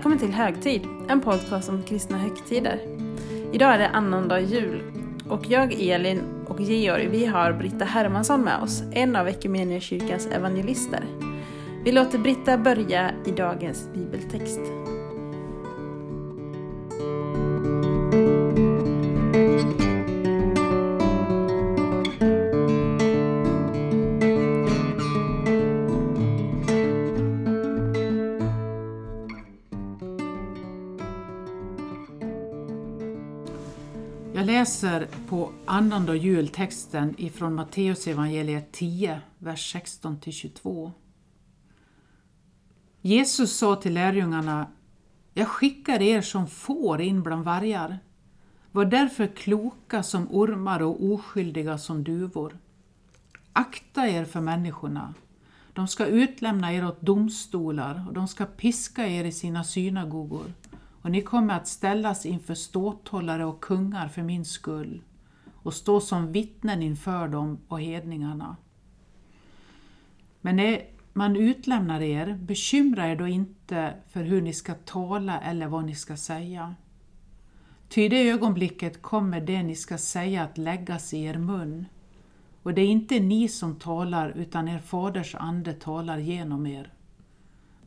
Välkommen 0.00 0.18
till 0.18 0.32
Högtid, 0.32 0.86
en 1.08 1.20
podcast 1.20 1.68
om 1.68 1.82
kristna 1.82 2.18
högtider. 2.18 2.80
Idag 3.52 3.74
är 3.74 3.78
det 3.78 3.88
annandag 3.88 4.40
jul 4.40 4.82
och 5.28 5.46
jag, 5.48 5.72
Elin 5.72 6.22
och 6.48 6.60
Georg, 6.60 7.08
vi 7.08 7.26
har 7.26 7.52
Britta 7.52 7.84
Hermansson 7.84 8.42
med 8.42 8.62
oss, 8.62 8.82
en 8.92 9.16
av 9.16 9.28
kyrkans 9.80 10.26
evangelister. 10.26 11.04
Vi 11.84 11.92
låter 11.92 12.18
Britta 12.18 12.58
börja 12.58 13.10
i 13.26 13.30
dagens 13.30 13.88
bibeltext. 13.94 14.60
Läser 34.70 35.08
på 35.28 35.52
annandag 35.66 36.16
jultexten 36.16 37.14
ifrån 37.18 37.54
Matteus 37.54 38.06
evangeliet 38.06 38.72
10, 38.72 39.20
vers 39.38 39.74
16-22. 39.74 40.90
Jesus 43.00 43.58
sa 43.58 43.76
till 43.76 43.94
lärjungarna, 43.94 44.66
jag 45.34 45.48
skickar 45.48 46.02
er 46.02 46.20
som 46.20 46.46
får 46.46 47.00
in 47.00 47.22
bland 47.22 47.44
vargar. 47.44 47.98
Var 48.72 48.84
därför 48.84 49.26
kloka 49.26 50.02
som 50.02 50.28
ormar 50.30 50.82
och 50.82 51.04
oskyldiga 51.04 51.78
som 51.78 52.04
duvor. 52.04 52.58
Akta 53.52 54.08
er 54.08 54.24
för 54.24 54.40
människorna. 54.40 55.14
De 55.72 55.88
ska 55.88 56.06
utlämna 56.06 56.72
er 56.72 56.86
åt 56.86 57.00
domstolar 57.00 58.04
och 58.08 58.14
de 58.14 58.28
ska 58.28 58.46
piska 58.46 59.06
er 59.08 59.24
i 59.24 59.32
sina 59.32 59.64
synagogor 59.64 60.52
och 61.02 61.10
ni 61.10 61.22
kommer 61.22 61.54
att 61.54 61.68
ställas 61.68 62.26
inför 62.26 62.54
ståthållare 62.54 63.44
och 63.44 63.60
kungar 63.60 64.08
för 64.08 64.22
min 64.22 64.44
skull 64.44 65.02
och 65.62 65.74
stå 65.74 66.00
som 66.00 66.32
vittnen 66.32 66.82
inför 66.82 67.28
dem 67.28 67.58
och 67.68 67.80
hedningarna. 67.80 68.56
Men 70.40 70.56
när 70.56 70.82
man 71.12 71.36
utlämnar 71.36 72.00
er, 72.00 72.38
bekymra 72.42 73.08
er 73.08 73.16
då 73.16 73.26
inte 73.26 73.94
för 74.08 74.22
hur 74.22 74.42
ni 74.42 74.52
ska 74.52 74.74
tala 74.74 75.40
eller 75.40 75.66
vad 75.66 75.84
ni 75.84 75.94
ska 75.94 76.16
säga. 76.16 76.74
Ty 77.88 78.02
i 78.02 78.08
det 78.08 78.30
ögonblicket 78.30 79.02
kommer 79.02 79.40
det 79.40 79.62
ni 79.62 79.74
ska 79.74 79.98
säga 79.98 80.42
att 80.42 80.58
läggas 80.58 81.14
i 81.14 81.22
er 81.22 81.38
mun. 81.38 81.86
Och 82.62 82.74
det 82.74 82.82
är 82.82 82.86
inte 82.86 83.20
ni 83.20 83.48
som 83.48 83.76
talar, 83.76 84.30
utan 84.30 84.68
er 84.68 84.78
faders 84.78 85.34
ande 85.34 85.72
talar 85.72 86.18
genom 86.18 86.66
er. 86.66 86.92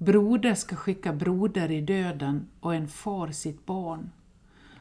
Broder 0.05 0.53
ska 0.53 0.75
skicka 0.75 1.13
broder 1.13 1.71
i 1.71 1.81
döden 1.81 2.47
och 2.59 2.75
en 2.75 2.87
far 2.87 3.27
sitt 3.27 3.65
barn. 3.65 4.11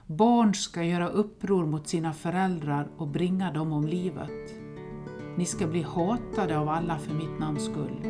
Barn 0.07 0.55
ska 0.55 0.83
göra 0.83 1.09
uppror 1.09 1.67
mot 1.67 1.89
sina 1.89 2.13
föräldrar 2.13 2.89
och 2.97 3.09
bringa 3.09 3.53
dem 3.53 3.73
om 3.73 3.87
livet. 3.87 4.55
Ni 5.37 5.45
ska 5.45 5.67
bli 5.67 5.83
hatade 5.83 6.59
av 6.59 6.69
alla 6.69 6.99
för 6.99 7.15
mitt 7.15 7.39
namns 7.41 7.65
skull, 7.65 8.01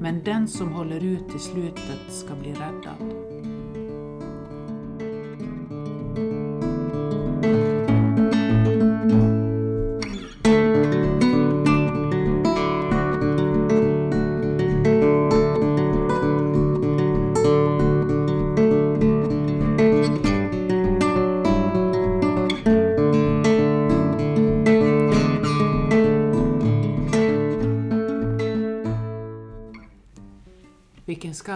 men 0.00 0.24
den 0.24 0.48
som 0.48 0.72
håller 0.72 1.04
ut 1.04 1.28
till 1.28 1.40
slutet 1.40 2.12
ska 2.12 2.34
bli 2.34 2.52
räddad. 2.52 3.29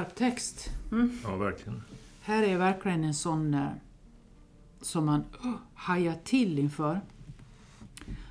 Skarp 0.05 0.15
text! 0.15 0.71
Mm. 0.93 1.19
Ja, 1.25 1.37
verkligen. 1.37 1.83
Här 2.23 2.43
är 2.43 2.59
verkligen 2.59 3.05
en 3.05 3.15
sån 3.15 3.55
eh, 3.55 3.69
som 4.81 5.07
man 5.07 5.25
oh, 5.43 5.55
hajar 5.75 6.17
till 6.25 6.59
inför. 6.59 7.01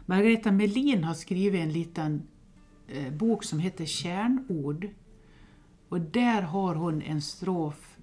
Margareta 0.06 0.51
Melin 0.51 1.03
har 1.03 1.13
skrivit 1.13 1.62
en 1.62 1.72
liten 1.72 2.28
eh, 2.88 3.13
bok 3.13 3.44
som 3.44 3.59
heter 3.59 3.85
Kärnord. 3.85 4.88
Och 5.89 6.01
där 6.01 6.41
har 6.41 6.75
hon 6.75 7.01
en 7.01 7.22
strof 7.22 7.97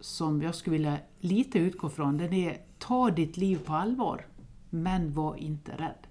som 0.00 0.42
jag 0.42 0.54
skulle 0.54 0.76
vilja 0.76 0.98
lite 1.20 1.58
utgå 1.58 1.88
från. 1.88 2.18
Den 2.18 2.32
är 2.32 2.58
Ta 2.78 3.10
ditt 3.10 3.36
liv 3.36 3.58
på 3.64 3.72
allvar, 3.72 4.26
men 4.70 5.12
var 5.12 5.36
inte 5.36 5.72
rädd. 5.72 6.06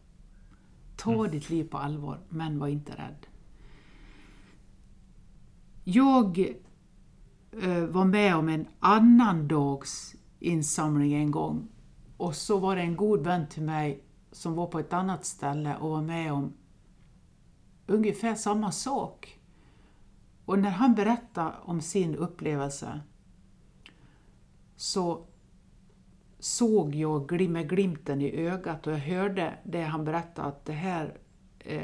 Ta 0.97 1.13
Mm. 1.13 1.31
ditt 1.31 1.49
liv 1.49 1.63
på 1.63 1.77
allvar, 1.77 2.19
men 2.29 2.59
var 2.59 2.67
inte 2.67 2.91
rädd. 2.91 3.27
Jag 5.83 6.39
eh, 7.61 7.85
var 7.85 8.05
med 8.05 8.35
om 8.35 8.49
en 8.49 8.67
annan 8.79 9.47
dags 9.47 10.15
insamling 10.39 11.13
en 11.13 11.31
gång 11.31 11.67
och 12.17 12.35
så 12.35 12.59
var 12.59 12.75
det 12.75 12.81
en 12.81 12.95
god 12.95 13.23
vän 13.23 13.47
till 13.49 13.63
mig 13.63 14.03
som 14.31 14.53
var 14.53 14.67
på 14.67 14.79
ett 14.79 14.93
annat 14.93 15.25
ställe 15.25 15.77
och 15.77 15.89
var 15.89 16.01
med 16.01 16.33
om 16.33 16.53
ungefär 17.87 18.35
samma 18.35 18.71
sak. 18.71 19.39
Och 20.45 20.59
när 20.59 20.69
han 20.69 20.95
berättade 20.95 21.53
om 21.63 21.81
sin 21.81 22.15
upplevelse 22.15 23.01
så 24.75 25.25
såg 26.39 26.95
jag 26.95 27.49
med 27.49 27.69
glimten 27.69 28.21
i 28.21 28.47
ögat 28.47 28.87
och 28.87 28.93
jag 28.93 28.97
hörde 28.97 29.53
det 29.63 29.81
han 29.81 30.05
berättade 30.05 30.47
att 30.47 30.65
det 30.65 30.73
här 30.73 31.17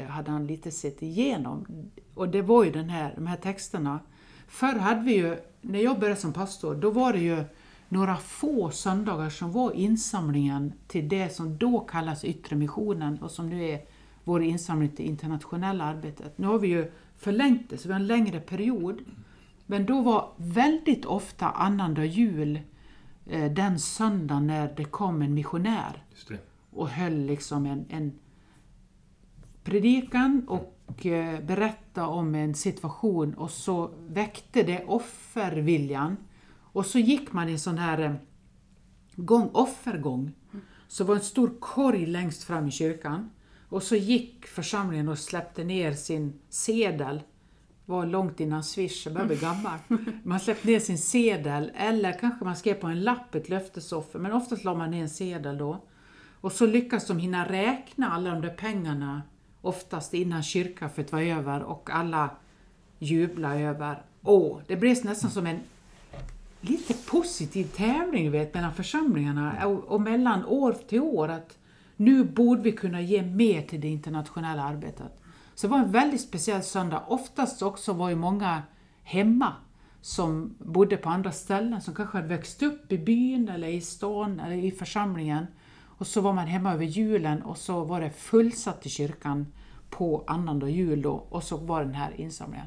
hade 0.08 0.30
han 0.30 0.46
lite 0.46 0.70
sett 0.70 1.02
igenom. 1.02 1.66
Och 2.14 2.28
det 2.28 2.42
var 2.42 2.64
ju 2.64 2.70
den 2.70 2.88
här, 2.88 3.12
de 3.14 3.26
här 3.26 3.36
texterna. 3.36 4.00
Förr 4.48 4.78
hade 4.78 5.00
vi 5.00 5.16
ju, 5.16 5.36
när 5.60 5.78
jag 5.78 6.00
började 6.00 6.20
som 6.20 6.32
pastor, 6.32 6.74
då 6.74 6.90
var 6.90 7.12
det 7.12 7.18
ju 7.18 7.44
några 7.88 8.16
få 8.16 8.70
söndagar 8.70 9.30
som 9.30 9.52
var 9.52 9.72
insamlingen 9.72 10.72
till 10.86 11.08
det 11.08 11.34
som 11.34 11.58
då 11.58 11.80
kallas 11.80 12.24
yttre 12.24 12.56
missionen 12.56 13.18
och 13.22 13.30
som 13.30 13.48
nu 13.48 13.64
är 13.64 13.80
vår 14.24 14.42
insamling 14.42 14.88
till 14.88 15.06
internationella 15.06 15.84
arbetet. 15.84 16.38
Nu 16.38 16.46
har 16.46 16.58
vi 16.58 16.68
ju 16.68 16.92
förlängt 17.16 17.70
det, 17.70 17.78
så 17.78 17.88
vi 17.88 17.92
har 17.92 18.00
en 18.00 18.06
längre 18.06 18.40
period. 18.40 19.00
Men 19.66 19.86
då 19.86 20.02
var 20.02 20.32
väldigt 20.36 21.04
ofta 21.04 21.50
annandag 21.50 22.04
jul 22.04 22.60
eh, 23.26 23.52
den 23.52 23.78
söndag 23.78 24.40
när 24.40 24.74
det 24.76 24.84
kom 24.84 25.22
en 25.22 25.34
missionär 25.34 26.04
och 26.70 26.88
höll 26.88 27.16
liksom 27.16 27.66
en, 27.66 27.84
en 27.88 28.12
predikan 29.64 30.44
och 30.48 31.06
eh, 31.06 31.40
berättade 31.40 32.06
om 32.06 32.34
en 32.34 32.54
situation 32.54 33.34
och 33.34 33.50
så 33.50 33.90
väckte 34.08 34.62
det 34.62 34.84
offerviljan. 34.84 36.16
Och 36.72 36.86
så 36.86 36.98
gick 36.98 37.32
man 37.32 37.48
i 37.48 37.52
en 37.52 37.58
sån 37.58 37.78
här 37.78 37.98
eh, 37.98 38.12
gång, 39.16 39.50
offergång. 39.52 40.32
Så 40.88 41.04
var 41.04 41.14
en 41.14 41.20
stor 41.20 41.50
korg 41.60 42.06
längst 42.06 42.44
fram 42.44 42.68
i 42.68 42.70
kyrkan. 42.70 43.30
Och 43.68 43.82
så 43.82 43.96
gick 43.96 44.46
församlingen 44.46 45.08
och 45.08 45.18
släppte 45.18 45.64
ner 45.64 45.92
sin 45.92 46.40
sedel. 46.48 47.22
Det 47.86 47.92
var 47.92 48.06
långt 48.06 48.40
innan 48.40 48.64
Swish, 48.64 49.06
jag 49.06 49.14
börjar 49.14 49.26
bli 49.26 49.36
gammal. 49.36 49.78
Man 50.22 50.40
släppte 50.40 50.68
ner 50.68 50.80
sin 50.80 50.98
sedel, 50.98 51.72
eller 51.74 52.18
kanske 52.18 52.44
man 52.44 52.56
skrev 52.56 52.74
på 52.74 52.86
en 52.86 53.00
lapp 53.00 53.34
ett 53.34 53.48
löftesoffer, 53.48 54.18
men 54.18 54.32
oftast 54.32 54.64
la 54.64 54.74
man 54.74 54.90
ner 54.90 55.02
en 55.02 55.08
sedel 55.08 55.58
då. 55.58 55.84
Och 56.40 56.52
så 56.52 56.66
lyckas 56.66 57.06
de 57.06 57.18
hinna 57.18 57.48
räkna 57.48 58.10
alla 58.10 58.30
de 58.30 58.40
där 58.40 58.54
pengarna, 58.54 59.22
oftast 59.60 60.14
innan 60.14 60.42
kyrkkaffet 60.42 61.12
var 61.12 61.20
över 61.20 61.62
och 61.62 61.90
alla 61.92 62.30
jublade. 62.98 63.60
över. 63.60 64.02
Åh, 64.22 64.58
det 64.66 64.76
blev 64.76 65.04
nästan 65.04 65.30
som 65.30 65.46
en 65.46 65.60
lite 66.60 66.94
positiv 66.94 67.64
tävling 67.64 68.24
du 68.24 68.30
vet, 68.30 68.54
mellan 68.54 68.74
församlingarna 68.74 69.66
och, 69.66 69.84
och 69.84 70.00
mellan 70.00 70.44
år 70.44 70.72
till 70.72 71.00
år. 71.00 71.28
att 71.28 71.58
Nu 71.96 72.24
borde 72.24 72.62
vi 72.62 72.72
kunna 72.72 73.00
ge 73.00 73.22
mer 73.22 73.62
till 73.62 73.80
det 73.80 73.88
internationella 73.88 74.62
arbetet. 74.62 75.20
Så 75.54 75.66
det 75.66 75.70
var 75.70 75.78
en 75.78 75.92
väldigt 75.92 76.20
speciell 76.20 76.62
söndag. 76.62 77.04
Oftast 77.06 77.62
också 77.62 77.92
var 77.92 78.08
ju 78.08 78.16
många 78.16 78.62
hemma 79.02 79.52
som 80.00 80.54
bodde 80.58 80.96
på 80.96 81.08
andra 81.08 81.32
ställen, 81.32 81.80
som 81.80 81.94
kanske 81.94 82.18
hade 82.18 82.28
växt 82.28 82.62
upp 82.62 82.92
i 82.92 82.98
byn 82.98 83.48
eller 83.48 83.68
i 83.68 83.80
stan 83.80 84.40
eller 84.40 84.56
i 84.56 84.70
församlingen. 84.70 85.46
Och 86.00 86.06
så 86.06 86.20
var 86.20 86.32
man 86.32 86.46
hemma 86.46 86.72
över 86.72 86.84
julen 86.84 87.42
och 87.42 87.58
så 87.58 87.84
var 87.84 88.00
det 88.00 88.10
fullsatt 88.10 88.86
i 88.86 88.88
kyrkan 88.88 89.46
på 89.90 90.24
annandag 90.26 90.68
jul 90.70 91.02
då, 91.02 91.12
och 91.12 91.42
så 91.42 91.56
var 91.56 91.84
den 91.84 91.94
här 91.94 92.20
insamlingen. 92.20 92.66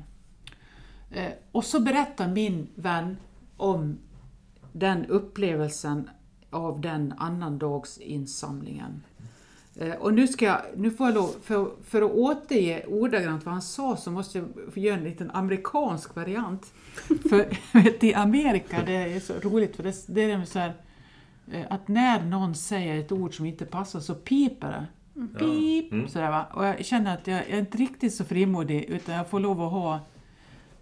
Eh, 1.12 1.31
och 1.51 1.65
så 1.65 1.80
berättar 1.80 2.27
min 2.27 2.68
vän 2.75 3.18
om 3.57 3.97
den 4.71 5.06
upplevelsen 5.06 6.09
av 6.50 6.81
den 6.81 7.13
annandagsinsamlingen. 7.18 9.03
Eh, 9.75 9.95
Och 9.95 10.13
nu, 10.13 10.27
ska 10.27 10.45
jag, 10.45 10.62
nu 10.75 10.91
får 10.91 11.07
jag 11.07 11.15
lov, 11.15 11.36
för, 11.44 11.71
för 11.83 12.01
att 12.01 12.12
återge 12.12 12.86
ordagrant 12.88 13.45
vad 13.45 13.53
han 13.53 13.62
sa 13.62 13.97
så 13.97 14.12
måste 14.12 14.38
jag 14.38 14.47
få 14.74 14.79
göra 14.79 14.97
en 14.97 15.03
liten 15.03 15.31
amerikansk 15.31 16.15
variant. 16.15 16.74
för 17.29 17.57
vet, 17.83 18.03
i 18.03 18.13
Amerika, 18.13 18.83
det 18.86 18.95
är 18.95 19.19
så 19.19 19.33
roligt 19.33 19.75
för 19.75 19.83
det, 19.83 19.95
det 20.07 20.31
är 20.31 20.45
så 20.45 20.59
här, 20.59 20.69
eh, 20.69 20.74
att 21.69 21.87
när 21.87 22.25
någon 22.25 22.55
säger 22.55 22.99
ett 22.99 23.11
ord 23.11 23.37
som 23.37 23.45
inte 23.45 23.65
passar 23.65 23.99
så 23.99 24.15
piper 24.15 24.71
det. 24.71 24.87
Pip! 25.39 25.91
Mm. 25.91 26.07
Sådär, 26.07 26.29
va? 26.29 26.45
Och 26.53 26.65
jag 26.65 26.85
känner 26.85 27.13
att 27.13 27.27
jag, 27.27 27.39
jag 27.39 27.49
är 27.49 27.59
inte 27.59 27.77
riktigt 27.77 28.13
så 28.13 28.23
frimodig 28.23 28.83
utan 28.83 29.15
jag 29.15 29.29
får 29.29 29.39
lov 29.39 29.61
att 29.61 29.71
ha 29.71 29.99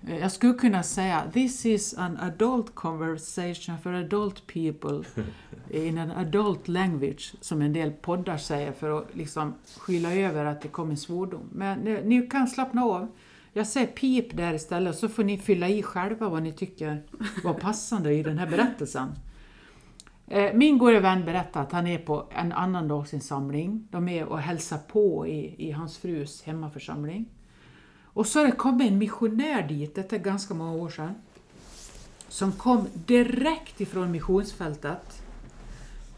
eh, 0.07 0.17
jag 0.17 0.31
skulle 0.31 0.53
kunna 0.53 0.83
säga 0.83 1.23
This 1.33 1.65
is 1.65 1.97
an 1.97 2.17
adult 2.17 2.75
conversation 2.75 3.77
for 3.83 3.93
adult 3.93 4.47
people 4.47 5.03
in 5.69 5.97
an 5.97 6.11
adult 6.11 6.67
language 6.67 7.33
som 7.41 7.61
en 7.61 7.73
del 7.73 7.91
poddar 7.91 8.37
säger 8.37 8.71
för 8.71 8.99
att 8.99 9.15
liksom 9.15 9.53
skyla 9.77 10.13
över 10.13 10.45
att 10.45 10.61
det 10.61 10.67
kommer 10.67 10.95
svordom. 10.95 11.49
Men 11.51 11.79
ni, 11.79 12.01
ni 12.03 12.27
kan 12.27 12.47
slappna 12.47 12.83
av. 12.83 13.07
Jag 13.53 13.67
säger 13.67 13.87
pip 13.87 14.37
där 14.37 14.53
istället 14.53 14.97
så 14.97 15.09
får 15.09 15.23
ni 15.23 15.37
fylla 15.37 15.69
i 15.69 15.83
själva 15.83 16.29
vad 16.29 16.43
ni 16.43 16.51
tycker 16.51 17.03
var 17.43 17.53
passande 17.53 18.13
i 18.13 18.23
den 18.23 18.37
här 18.37 18.47
berättelsen. 18.47 19.07
Eh, 20.31 20.53
min 20.53 20.77
gode 20.77 20.99
vän 20.99 21.25
berättar 21.25 21.61
att 21.61 21.71
han 21.71 21.87
är 21.87 21.97
på 21.97 22.27
en 22.29 22.51
annandagsinsamling. 22.51 23.87
De 23.91 24.09
är 24.09 24.25
och 24.25 24.39
hälsar 24.39 24.77
på 24.77 25.27
i, 25.27 25.67
i 25.67 25.71
hans 25.71 25.97
frus 25.97 26.43
hemmaförsamling. 26.43 27.25
Och 28.03 28.27
så 28.27 28.39
har 28.39 28.45
det 28.45 28.51
kommit 28.51 28.91
en 28.91 28.97
missionär 28.97 29.67
dit, 29.67 29.95
detta 29.95 30.15
är 30.15 30.19
ganska 30.19 30.53
många 30.53 30.73
år 30.73 30.89
sedan, 30.89 31.15
som 32.27 32.51
kom 32.51 32.87
direkt 32.93 33.81
ifrån 33.81 34.11
missionsfältet 34.11 35.23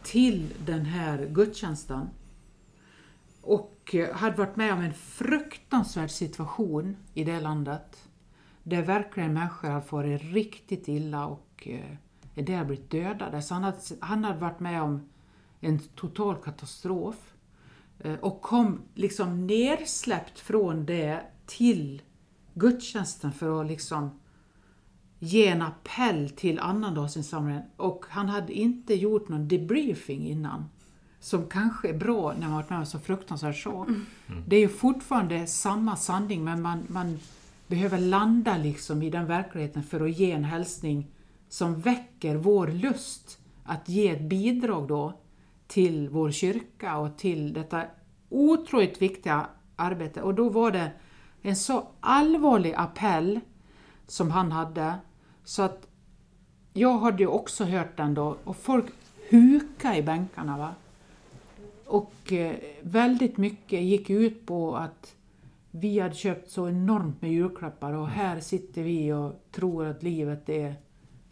till 0.04 0.54
den 0.66 0.86
här 0.86 1.26
gudstjänsten. 1.26 2.10
Och 3.42 3.96
eh, 3.96 4.16
hade 4.16 4.36
varit 4.36 4.56
med 4.56 4.74
om 4.74 4.82
en 4.82 4.94
fruktansvärd 4.94 6.12
situation 6.12 6.98
i 7.14 7.24
det 7.24 7.40
landet. 7.40 8.10
Där 8.64 8.82
verkligen 8.82 9.34
människor 9.34 9.68
hade 9.68 9.86
farit 9.86 10.22
riktigt 10.22 10.88
illa 10.88 11.26
och 11.26 11.68
eh, 11.68 11.96
en 12.36 12.46
del 12.46 12.66
blivit 12.66 12.90
dödade. 12.92 13.42
Så 13.42 13.54
han 13.54 13.64
hade, 13.64 13.78
han 14.00 14.24
hade 14.24 14.40
varit 14.40 14.60
med 14.60 14.82
om 14.82 15.02
en 15.60 15.80
total 15.80 16.36
katastrof. 16.36 17.34
Eh, 18.00 18.14
Och 18.14 18.42
kom 18.42 18.82
liksom 18.94 19.48
nersläppt 19.48 20.40
från 20.40 20.86
det 20.86 21.22
till 21.46 22.02
gudstjänsten 22.54 23.32
för 23.32 23.62
att 23.62 23.68
liksom 23.68 24.20
ge 25.20 25.48
en 25.48 25.62
appell 25.62 26.30
till 26.30 26.60
annandagsinsamlingen. 26.60 27.64
Och 27.78 28.06
han 28.10 28.30
hade 28.30 28.54
inte 28.54 28.94
gjort 28.94 29.30
någon 29.30 29.48
debriefing 29.48 30.28
innan. 30.28 30.66
Som 31.20 31.46
kanske 31.50 31.90
är 31.90 31.98
bra 31.98 32.34
när 32.34 32.48
man 32.48 32.56
varit 32.56 32.70
med 32.70 32.80
om 32.80 32.86
så 32.86 33.00
fruktansvärd 33.00 33.64
sak. 33.64 33.88
Det 34.48 34.56
är 34.56 34.60
ju 34.60 34.70
fortfarande 34.70 35.48
samma 35.48 35.96
sanning 35.96 36.44
men 36.44 36.62
man, 36.62 36.84
man 36.88 37.20
behöver 37.68 37.98
landa 38.00 38.58
liksom 38.58 39.02
i 39.04 39.10
den 39.10 39.26
verkligheten 39.26 39.84
för 39.84 40.02
att 40.02 40.18
ge 40.20 40.32
en 40.32 40.44
hälsning 40.44 41.08
som 41.54 41.80
väcker 41.80 42.36
vår 42.36 42.68
lust 42.68 43.40
att 43.64 43.90
ge 43.90 44.10
ett 44.10 44.22
bidrag 44.22 44.88
då 44.88 45.14
till 45.68 46.10
vår 46.10 46.32
kyrka 46.32 46.98
och 46.98 47.18
till 47.18 47.54
detta 47.54 47.84
otroligt 48.30 49.02
viktiga 49.02 49.48
arbete. 49.76 50.22
Och 50.22 50.34
då 50.34 50.50
var 50.50 50.72
det 50.72 50.92
en 51.42 51.56
så 51.56 51.88
allvarlig 52.00 52.74
appell 52.78 53.40
som 54.08 54.32
han 54.32 54.52
hade 54.52 54.94
så 55.44 55.62
att 55.62 55.88
jag 56.74 56.98
hade 56.98 57.24
ju 57.24 57.28
också 57.28 57.64
hört 57.64 57.98
den 57.98 58.14
då 58.14 58.38
och 58.44 58.58
folk 58.58 58.86
hukade 59.30 59.98
i 59.98 60.04
bänkarna. 60.04 60.58
Va? 60.58 60.76
Och 61.86 62.34
eh, 62.34 62.56
väldigt 62.82 63.38
mycket 63.38 63.82
gick 63.82 64.10
ut 64.10 64.46
på 64.46 64.76
att 64.76 65.16
vi 65.72 66.00
hade 66.00 66.16
köpt 66.16 66.52
så 66.52 66.70
enormt 66.70 67.22
med 67.22 67.32
julklappar 67.32 67.94
och 67.94 68.08
här 68.08 68.40
sitter 68.40 68.84
vi 68.84 69.14
och 69.14 69.34
tror 69.52 69.86
att 69.86 70.04
livet 70.04 70.50
är 70.50 70.76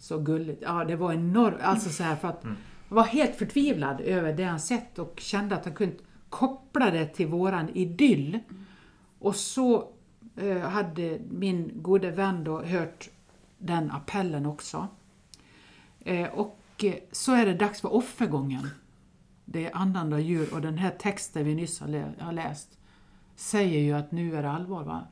så 0.01 0.17
gulligt. 0.19 0.61
Ja, 0.65 0.85
det 0.85 0.95
var 0.95 1.13
enormt. 1.13 1.57
Alltså 1.61 1.89
så 1.89 2.03
här 2.03 2.15
för 2.15 2.27
att 2.27 2.43
jag 2.89 2.95
var 2.95 3.03
helt 3.03 3.35
förtvivlad 3.35 4.01
över 4.01 4.33
det 4.33 4.43
han 4.43 4.59
sett 4.59 4.99
och 4.99 5.19
kände 5.19 5.55
att 5.55 5.65
han 5.65 5.73
kunde 5.73 5.95
koppla 6.29 6.91
det 6.91 7.05
till 7.05 7.27
våran 7.27 7.69
idyll. 7.73 8.39
Och 9.19 9.35
så 9.35 9.87
eh, 10.37 10.59
hade 10.59 11.19
min 11.29 11.71
gode 11.75 12.11
vän 12.11 12.43
då 12.43 12.61
hört 12.61 13.09
den 13.57 13.91
appellen 13.91 14.45
också. 14.45 14.87
Eh, 15.99 16.29
och 16.29 16.59
eh, 16.83 16.93
så 17.11 17.33
är 17.33 17.45
det 17.45 17.53
dags 17.53 17.81
för 17.81 17.93
offergången. 17.93 18.67
Det 19.45 19.65
är 19.65 19.75
annandag 19.77 20.19
jul 20.19 20.49
och 20.53 20.61
den 20.61 20.77
här 20.77 20.89
texten 20.99 21.45
vi 21.45 21.55
nyss 21.55 21.79
har, 21.79 21.87
lä- 21.87 22.13
har 22.19 22.31
läst 22.31 22.77
säger 23.35 23.79
ju 23.79 23.93
att 23.93 24.11
nu 24.11 24.35
är 24.35 24.41
det 24.43 24.51
allvar. 24.51 24.83
Va? 24.83 25.07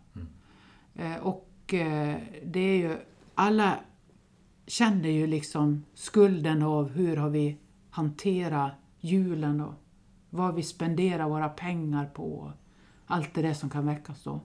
Eh, 0.95 1.15
och 1.15 1.73
eh, 1.73 2.17
det 2.45 2.59
är 2.59 2.77
ju, 2.77 2.97
alla 3.35 3.77
känner 4.69 5.09
ju 5.09 5.27
liksom 5.27 5.85
skulden 5.93 6.63
av 6.63 6.89
hur 6.89 7.17
har 7.17 7.29
vi 7.29 7.57
hanterat 7.89 8.71
julen 8.99 9.61
och 9.61 9.73
vad 10.29 10.55
vi 10.55 10.63
spenderar 10.63 11.29
våra 11.29 11.49
pengar 11.49 12.05
på. 12.05 12.23
och 12.23 12.51
Allt 13.05 13.33
det 13.33 13.41
där 13.41 13.53
som 13.53 13.69
kan 13.69 13.85
väckas 13.85 14.23
då. 14.23 14.41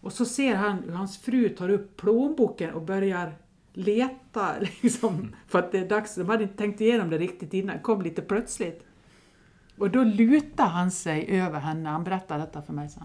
Och 0.00 0.12
så 0.12 0.24
ser 0.24 0.54
han 0.54 0.78
hur 0.78 0.92
hans 0.92 1.18
fru 1.18 1.48
tar 1.48 1.68
upp 1.68 1.96
plånboken 1.96 2.74
och 2.74 2.82
börjar 2.82 3.34
leta 3.72 4.54
liksom, 4.82 5.34
för 5.46 5.58
att 5.58 5.72
det 5.72 5.78
är 5.78 5.88
dags. 5.88 6.14
De 6.14 6.28
hade 6.28 6.42
inte 6.42 6.56
tänkt 6.56 6.80
igenom 6.80 7.10
det 7.10 7.18
riktigt 7.18 7.54
innan, 7.54 7.76
det 7.76 7.82
kom 7.82 8.02
lite 8.02 8.22
plötsligt. 8.22 8.86
Och 9.78 9.90
då 9.90 10.04
lutar 10.04 10.66
han 10.66 10.90
sig 10.90 11.40
över 11.40 11.60
henne, 11.60 11.88
han 11.88 12.04
berättar 12.04 12.38
detta 12.38 12.62
för 12.62 12.72
mig 12.72 12.88
sen. 12.88 13.04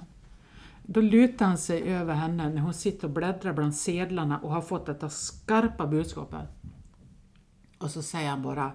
Då 0.88 1.02
lutar 1.02 1.46
han 1.46 1.58
sig 1.58 1.94
över 1.94 2.14
henne 2.14 2.50
när 2.50 2.62
hon 2.62 2.74
sitter 2.74 3.08
och 3.08 3.14
bläddrar 3.14 3.54
bland 3.54 3.76
sedlarna 3.76 4.40
och 4.40 4.52
har 4.52 4.62
fått 4.62 4.86
detta 4.86 5.10
skarpa 5.10 5.88
budskapet. 5.88 6.50
Och 7.78 7.92
så 7.92 8.02
säger 8.02 8.30
han 8.30 8.42
bara 8.42 8.72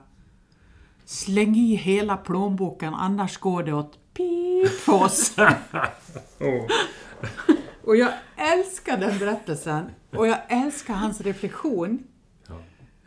Släng 1.04 1.56
i 1.56 1.74
hela 1.74 2.16
plånboken 2.16 2.94
annars 2.94 3.38
går 3.38 3.62
det 3.62 3.72
åt 3.72 4.14
pip 4.14 4.68
för 4.68 5.04
oss. 5.04 5.36
Och 7.84 7.96
jag 7.96 8.12
älskar 8.36 8.96
den 8.96 9.18
berättelsen 9.18 9.90
och 10.10 10.26
jag 10.28 10.38
älskar 10.48 10.94
hans 10.94 11.20
reflektion. 11.20 12.04
Ja. 12.48 12.54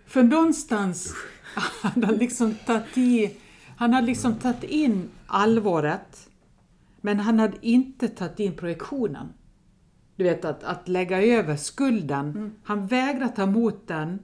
För 0.05 0.23
någonstans 0.23 1.13
han 1.81 2.03
har 2.03 2.13
liksom 2.13 2.55
tagit 2.65 2.97
i, 2.97 3.37
han 3.77 3.93
hade 3.93 4.07
liksom 4.07 4.35
tagit 4.35 4.63
in 4.63 5.09
allvaret 5.27 6.29
men 7.05 7.19
han 7.19 7.39
hade 7.39 7.57
inte 7.61 8.07
tagit 8.07 8.39
in 8.39 8.53
projektionen. 8.53 9.27
Du 10.15 10.23
vet 10.23 10.45
att, 10.45 10.63
att 10.63 10.87
lägga 10.87 11.21
över 11.23 11.55
skulden. 11.55 12.55
Han 12.63 12.87
vägrade 12.87 13.35
ta 13.35 13.43
emot 13.43 13.87
den 13.87 14.19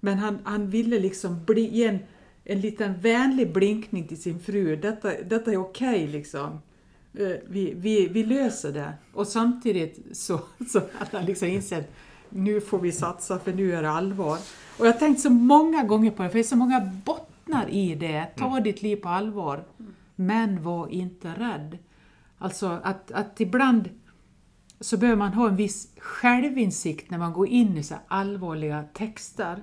men 0.00 0.18
han, 0.18 0.38
han 0.44 0.70
ville 0.70 0.98
liksom 0.98 1.44
bli, 1.44 1.76
ge 1.76 1.84
en, 1.86 1.98
en 2.44 2.60
liten 2.60 3.00
vänlig 3.00 3.52
blinkning 3.52 4.08
till 4.08 4.22
sin 4.22 4.40
fru. 4.40 4.76
Detta, 4.76 5.10
detta 5.22 5.52
är 5.52 5.56
okej 5.56 6.06
liksom. 6.06 6.60
Eh, 7.18 7.36
Vi, 7.48 7.74
vi, 7.76 8.08
vi 8.08 8.24
löser 8.24 8.72
det. 8.72 8.92
Och 9.12 9.26
samtidigt 9.26 10.16
så, 10.16 10.40
så 10.68 10.80
hade 10.92 11.16
han 11.16 11.26
liksom 11.26 11.48
insett 11.48 11.92
nu 12.28 12.60
får 12.60 12.78
vi 12.78 12.92
satsa 12.92 13.38
för 13.38 13.52
nu 13.52 13.74
är 13.74 13.82
det 13.82 13.90
allvar. 13.90 14.38
Och 14.78 14.86
jag 14.86 14.92
har 14.92 14.98
tänkt 14.98 15.20
så 15.20 15.30
många 15.30 15.84
gånger 15.84 16.10
på 16.10 16.22
det, 16.22 16.28
för 16.28 16.34
det 16.38 16.42
är 16.42 16.44
så 16.44 16.56
många 16.56 16.80
bottnar 17.04 17.68
i 17.68 17.94
det. 17.94 18.26
Ta 18.36 18.60
ditt 18.60 18.82
liv 18.82 18.96
på 18.96 19.08
allvar, 19.08 19.64
men 20.16 20.62
var 20.62 20.88
inte 20.88 21.28
rädd. 21.28 21.78
Alltså 22.44 22.80
att, 22.82 23.10
att 23.10 23.40
ibland 23.40 23.90
så 24.80 24.96
behöver 24.96 25.18
man 25.18 25.32
ha 25.32 25.48
en 25.48 25.56
viss 25.56 25.88
självinsikt 25.98 27.10
när 27.10 27.18
man 27.18 27.32
går 27.32 27.48
in 27.48 27.76
i 27.76 27.82
så 27.82 27.94
här 27.94 28.02
allvarliga 28.08 28.84
texter. 28.92 29.62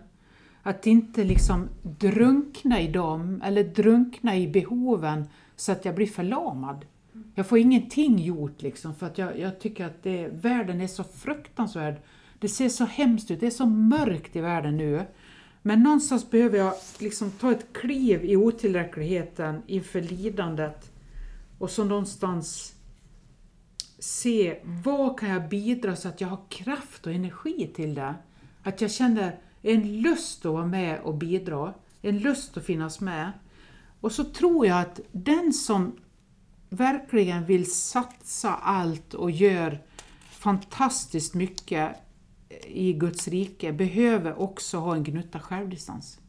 Att 0.63 0.87
inte 0.87 1.23
liksom 1.23 1.69
drunkna 1.83 2.81
i 2.81 2.87
dem 2.87 3.41
eller 3.45 3.63
drunkna 3.63 4.37
i 4.37 4.47
behoven 4.47 5.25
så 5.55 5.71
att 5.71 5.85
jag 5.85 5.95
blir 5.95 6.07
förlamad. 6.07 6.85
Jag 7.35 7.47
får 7.47 7.57
ingenting 7.57 8.19
gjort 8.19 8.61
liksom 8.61 8.95
för 8.95 9.05
att 9.05 9.17
jag, 9.17 9.39
jag 9.39 9.59
tycker 9.59 9.85
att 9.85 10.03
det, 10.03 10.27
världen 10.27 10.81
är 10.81 10.87
så 10.87 11.03
fruktansvärd. 11.03 11.95
Det 12.39 12.49
ser 12.49 12.69
så 12.69 12.85
hemskt 12.85 13.31
ut, 13.31 13.39
det 13.39 13.47
är 13.47 13.51
så 13.51 13.65
mörkt 13.65 14.35
i 14.35 14.41
världen 14.41 14.77
nu. 14.77 15.01
Men 15.61 15.83
någonstans 15.83 16.29
behöver 16.29 16.57
jag 16.57 16.73
liksom 16.99 17.31
ta 17.31 17.51
ett 17.51 17.73
kliv 17.73 18.25
i 18.25 18.35
otillräckligheten 18.35 19.61
inför 19.67 20.01
lidandet 20.01 20.90
och 21.61 21.69
så 21.69 21.83
någonstans 21.83 22.75
se 23.99 24.59
vad 24.63 25.19
kan 25.19 25.29
jag 25.29 25.49
bidra 25.49 25.95
så 25.95 26.07
att 26.07 26.21
jag 26.21 26.27
har 26.27 26.39
kraft 26.49 27.07
och 27.07 27.13
energi 27.13 27.71
till 27.75 27.93
det. 27.95 28.15
Att 28.63 28.81
jag 28.81 28.91
känner 28.91 29.39
en 29.61 30.01
lust 30.01 30.45
att 30.45 30.53
vara 30.53 30.65
med 30.65 30.99
och 30.99 31.15
bidra, 31.15 31.73
en 32.01 32.19
lust 32.19 32.57
att 32.57 32.65
finnas 32.65 32.99
med. 32.99 33.31
Och 33.99 34.11
så 34.11 34.23
tror 34.23 34.67
jag 34.67 34.81
att 34.81 34.99
den 35.11 35.53
som 35.53 35.97
verkligen 36.69 37.45
vill 37.45 37.71
satsa 37.71 38.55
allt 38.55 39.13
och 39.13 39.31
gör 39.31 39.83
fantastiskt 40.29 41.33
mycket 41.33 41.95
i 42.67 42.93
Guds 42.93 43.27
rike 43.27 43.73
behöver 43.73 44.39
också 44.39 44.77
ha 44.77 44.95
en 44.95 45.03
gnutta 45.03 45.39
självdistans. 45.39 46.19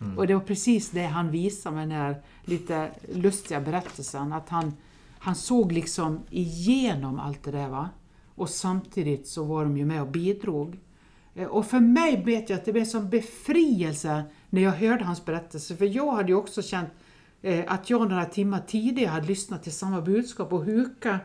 Mm. 0.00 0.18
Och 0.18 0.26
det 0.26 0.34
var 0.34 0.40
precis 0.40 0.90
det 0.90 1.06
han 1.06 1.30
visade 1.30 1.76
med 1.76 1.88
den 1.88 1.98
här 1.98 2.22
lite 2.44 2.90
lustiga 3.12 3.60
berättelsen. 3.60 4.32
Att 4.32 4.48
han, 4.48 4.72
han 5.18 5.34
såg 5.34 5.72
liksom 5.72 6.20
igenom 6.30 7.20
allt 7.20 7.42
det 7.42 7.50
där. 7.50 7.68
Va? 7.68 7.88
Och 8.34 8.50
samtidigt 8.50 9.26
så 9.26 9.44
var 9.44 9.64
de 9.64 9.76
ju 9.76 9.84
med 9.84 10.02
och 10.02 10.08
bidrog. 10.08 10.78
Eh, 11.34 11.46
och 11.46 11.66
för 11.66 11.80
mig 11.80 12.24
vet 12.24 12.50
jag 12.50 12.56
att 12.56 12.64
det 12.64 12.72
blev 12.72 12.84
en 12.84 12.90
sån 12.90 13.10
befrielse 13.10 14.22
när 14.50 14.62
jag 14.62 14.72
hörde 14.72 15.04
hans 15.04 15.24
berättelse. 15.24 15.76
För 15.76 15.84
jag 15.84 16.12
hade 16.12 16.28
ju 16.28 16.34
också 16.34 16.62
känt 16.62 16.90
eh, 17.42 17.64
att 17.66 17.90
jag 17.90 18.10
några 18.10 18.24
timmar 18.24 18.62
tidigare 18.66 19.10
hade 19.10 19.26
lyssnat 19.26 19.62
till 19.62 19.72
samma 19.72 20.00
budskap 20.00 20.52
och 20.52 20.64
huka 20.64 21.18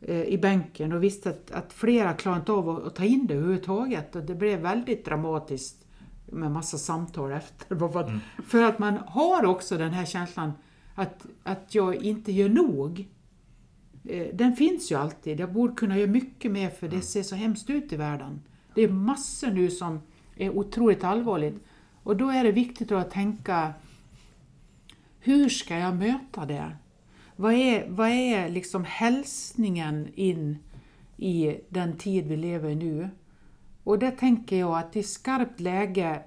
eh, 0.00 0.22
i 0.22 0.38
bänken 0.38 0.92
och 0.92 1.02
visste 1.02 1.30
att, 1.30 1.50
att 1.50 1.72
flera 1.72 2.12
klarat 2.12 2.48
av 2.48 2.68
att, 2.68 2.86
att 2.86 2.94
ta 2.94 3.04
in 3.04 3.26
det 3.26 3.34
överhuvudtaget. 3.34 4.16
Och 4.16 4.22
det 4.22 4.34
blev 4.34 4.60
väldigt 4.60 5.04
dramatiskt 5.04 5.86
med 6.30 6.50
massa 6.50 6.78
samtal 6.78 7.32
efter. 7.32 7.76
För 7.88 8.00
att, 8.00 8.08
mm. 8.08 8.20
för 8.46 8.62
att 8.62 8.78
man 8.78 8.98
har 9.06 9.44
också 9.44 9.78
den 9.78 9.92
här 9.92 10.04
känslan 10.04 10.52
att, 10.94 11.26
att 11.42 11.74
jag 11.74 11.94
inte 11.94 12.32
gör 12.32 12.48
nog. 12.48 13.08
Den 14.32 14.56
finns 14.56 14.92
ju 14.92 14.96
alltid. 14.96 15.40
Jag 15.40 15.52
borde 15.52 15.74
kunna 15.74 15.98
göra 15.98 16.10
mycket 16.10 16.52
mer 16.52 16.70
för 16.70 16.88
det 16.88 16.96
mm. 16.96 17.02
ser 17.02 17.22
så 17.22 17.34
hemskt 17.34 17.70
ut 17.70 17.92
i 17.92 17.96
världen. 17.96 18.42
Det 18.74 18.82
är 18.82 18.88
massor 18.88 19.50
nu 19.50 19.70
som 19.70 20.00
är 20.36 20.50
otroligt 20.50 21.04
allvarligt. 21.04 21.64
Och 22.02 22.16
då 22.16 22.28
är 22.28 22.44
det 22.44 22.52
viktigt 22.52 22.92
att 22.92 23.10
tänka, 23.10 23.72
hur 25.20 25.48
ska 25.48 25.78
jag 25.78 25.96
möta 25.96 26.46
det? 26.46 26.76
Vad 27.36 27.52
är, 27.52 27.88
vad 27.88 28.08
är 28.08 28.48
liksom 28.48 28.84
hälsningen 28.84 30.08
in 30.14 30.58
i 31.16 31.56
den 31.68 31.96
tid 31.96 32.26
vi 32.26 32.36
lever 32.36 32.70
i 32.70 32.74
nu? 32.74 33.08
Och 33.84 33.98
det 33.98 34.10
tänker 34.10 34.58
jag 34.58 34.78
att 34.78 34.96
i 34.96 35.02
skarpt 35.02 35.60
läge 35.60 36.22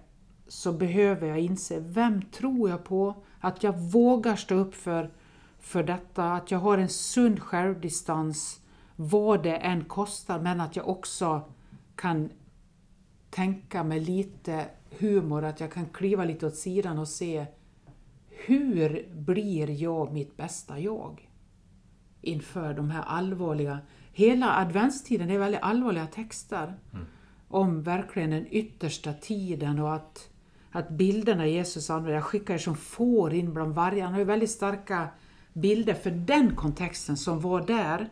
så 0.47 0.73
behöver 0.73 1.27
jag 1.27 1.39
inse, 1.39 1.79
vem 1.79 2.21
tror 2.21 2.69
jag 2.69 2.83
på? 2.83 3.15
Att 3.39 3.63
jag 3.63 3.79
vågar 3.79 4.35
stå 4.35 4.55
upp 4.55 4.75
för, 4.75 5.11
för 5.59 5.83
detta, 5.83 6.33
att 6.33 6.51
jag 6.51 6.59
har 6.59 6.77
en 6.77 6.89
sund 6.89 7.39
självdistans, 7.39 8.59
vad 8.95 9.43
det 9.43 9.55
än 9.55 9.85
kostar, 9.85 10.39
men 10.39 10.61
att 10.61 10.75
jag 10.75 10.87
också 10.87 11.41
kan 11.95 12.29
tänka 13.29 13.83
med 13.83 14.05
lite 14.05 14.65
humor, 14.99 15.43
att 15.43 15.59
jag 15.59 15.71
kan 15.71 15.85
kliva 15.85 16.25
lite 16.25 16.47
åt 16.47 16.55
sidan 16.55 16.97
och 16.97 17.07
se 17.07 17.45
hur 18.29 19.07
blir 19.13 19.69
jag 19.69 20.13
mitt 20.13 20.37
bästa 20.37 20.79
jag? 20.79 21.29
Inför 22.21 22.73
de 22.73 22.89
här 22.89 23.03
allvarliga... 23.03 23.79
Hela 24.15 24.55
adventstiden 24.55 25.29
är 25.29 25.39
väldigt 25.39 25.61
allvarliga 25.61 26.07
texter 26.07 26.73
mm 26.93 27.05
om 27.53 27.83
verkligen 27.83 28.29
den 28.29 28.47
yttersta 28.49 29.13
tiden 29.13 29.79
och 29.79 29.93
att, 29.95 30.29
att 30.71 30.89
bilderna 30.89 31.47
Jesus 31.47 31.89
använder, 31.89 32.13
jag 32.13 32.23
skickar 32.23 32.53
er 32.53 32.57
som 32.57 32.75
får 32.75 33.33
in 33.33 33.53
bland 33.53 33.75
vargarna, 33.75 34.03
han 34.03 34.13
har 34.13 34.19
ju 34.19 34.25
väldigt 34.25 34.51
starka 34.51 35.07
bilder 35.53 35.93
för 35.93 36.11
den 36.11 36.55
kontexten 36.55 37.17
som 37.17 37.39
var 37.39 37.61
där. 37.61 38.09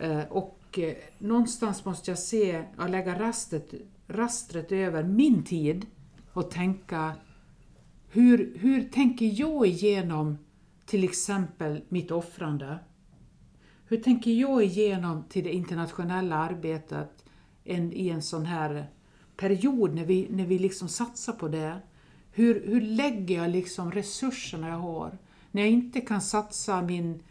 Eh, 0.00 0.22
och 0.30 0.78
eh, 0.78 0.94
någonstans 1.18 1.84
måste 1.84 2.10
jag 2.10 2.18
se, 2.18 2.64
och 2.78 2.90
lägga 2.90 3.18
rastet 3.18 3.74
rastret 4.08 4.72
över 4.72 5.02
min 5.02 5.44
tid 5.44 5.86
och 6.32 6.50
tänka 6.50 7.12
hur, 8.10 8.58
hur 8.58 8.82
tänker 8.82 9.40
jag 9.40 9.66
igenom 9.66 10.38
till 10.86 11.04
exempel 11.04 11.82
mitt 11.88 12.10
offrande? 12.10 12.78
Hur 13.86 13.96
tänker 13.96 14.30
jag 14.30 14.64
igenom 14.64 15.24
till 15.28 15.44
det 15.44 15.52
internationella 15.52 16.36
arbetet 16.36 17.17
en, 17.68 17.92
i 17.92 18.08
en 18.08 18.22
sån 18.22 18.46
här 18.46 18.86
period 19.36 19.94
när 19.94 20.04
vi, 20.04 20.28
när 20.30 20.46
vi 20.46 20.58
liksom 20.58 20.88
satsar 20.88 21.32
på 21.32 21.48
det? 21.48 21.78
Hur, 22.32 22.66
hur 22.66 22.80
lägger 22.80 23.36
jag 23.36 23.50
liksom 23.50 23.92
resurserna 23.92 24.68
jag 24.68 24.78
har? 24.78 25.18
När 25.50 25.62
jag 25.62 25.70
inte 25.70 26.00
kan 26.00 26.20
satsa 26.20 26.82
min, 26.82 27.22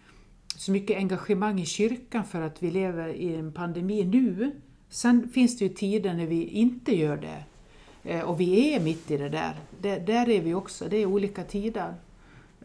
så 0.55 0.71
mycket 0.71 0.97
engagemang 0.97 1.59
i 1.59 1.65
kyrkan 1.65 2.25
för 2.25 2.41
att 2.41 2.63
vi 2.63 2.71
lever 2.71 3.07
i 3.07 3.35
en 3.35 3.53
pandemi 3.53 4.05
nu, 4.05 4.51
Sen 4.89 5.29
finns 5.29 5.57
det 5.57 5.65
ju 5.65 5.73
tider 5.73 6.13
när 6.13 6.25
vi 6.25 6.43
inte 6.43 6.95
gör 6.95 7.17
det. 7.17 7.43
Eh, 8.03 8.21
och 8.21 8.39
vi 8.39 8.73
är 8.73 8.79
mitt 8.79 9.11
i 9.11 9.17
det 9.17 9.29
där. 9.29 9.55
det. 9.81 9.99
Där 9.99 10.29
är 10.29 10.41
vi 10.41 10.53
också, 10.53 10.89
det 10.89 10.97
är 10.97 11.05
olika 11.05 11.43
tider. 11.43 11.93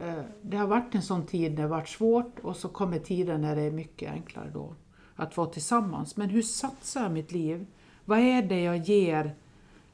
Eh, 0.01 0.23
det 0.43 0.57
har 0.57 0.67
varit 0.67 0.95
en 0.95 1.03
sån 1.03 1.27
tid 1.27 1.51
när 1.51 1.57
det 1.57 1.63
har 1.63 1.69
varit 1.69 1.89
svårt 1.89 2.39
och 2.43 2.57
så 2.57 2.69
kommer 2.69 2.99
tider 2.99 3.39
när 3.39 3.57
det 3.57 3.63
är 3.63 3.71
mycket 3.71 4.13
enklare 4.13 4.51
då 4.55 4.75
att 5.17 5.37
vara 5.37 5.49
tillsammans. 5.49 6.17
Men 6.17 6.31
hur 6.31 6.43
satsar 6.43 7.03
jag 7.03 7.13
mitt 7.13 7.33
liv? 7.33 7.67
Vad 8.05 8.19
är 8.19 8.43
det 8.43 8.61
jag 8.61 8.77
ger? 8.77 9.35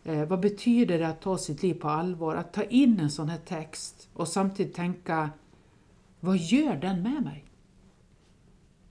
Eh, 0.04 0.24
vad 0.24 0.40
betyder 0.40 0.98
det 0.98 1.08
att 1.08 1.20
ta 1.20 1.38
sitt 1.38 1.62
liv 1.62 1.74
på 1.74 1.88
allvar? 1.88 2.36
Att 2.36 2.52
ta 2.52 2.62
in 2.62 3.00
en 3.00 3.10
sån 3.10 3.28
här 3.28 3.38
text 3.38 4.08
och 4.12 4.28
samtidigt 4.28 4.74
tänka, 4.74 5.30
vad 6.20 6.36
gör 6.36 6.76
den 6.76 7.02
med 7.02 7.22
mig? 7.22 7.44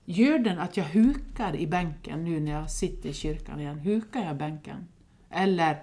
Gör 0.04 0.38
den 0.38 0.58
att 0.58 0.76
jag 0.76 0.84
hukar 0.84 1.56
i 1.56 1.66
bänken 1.66 2.24
nu 2.24 2.40
när 2.40 2.52
jag 2.52 2.70
sitter 2.70 3.08
i 3.08 3.12
kyrkan 3.12 3.60
igen? 3.60 3.78
Hukar 3.78 4.20
jag 4.20 4.36
bänken? 4.36 4.88
Eller 5.30 5.82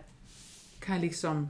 kan 0.80 0.96
jag 0.96 1.02
liksom 1.02 1.50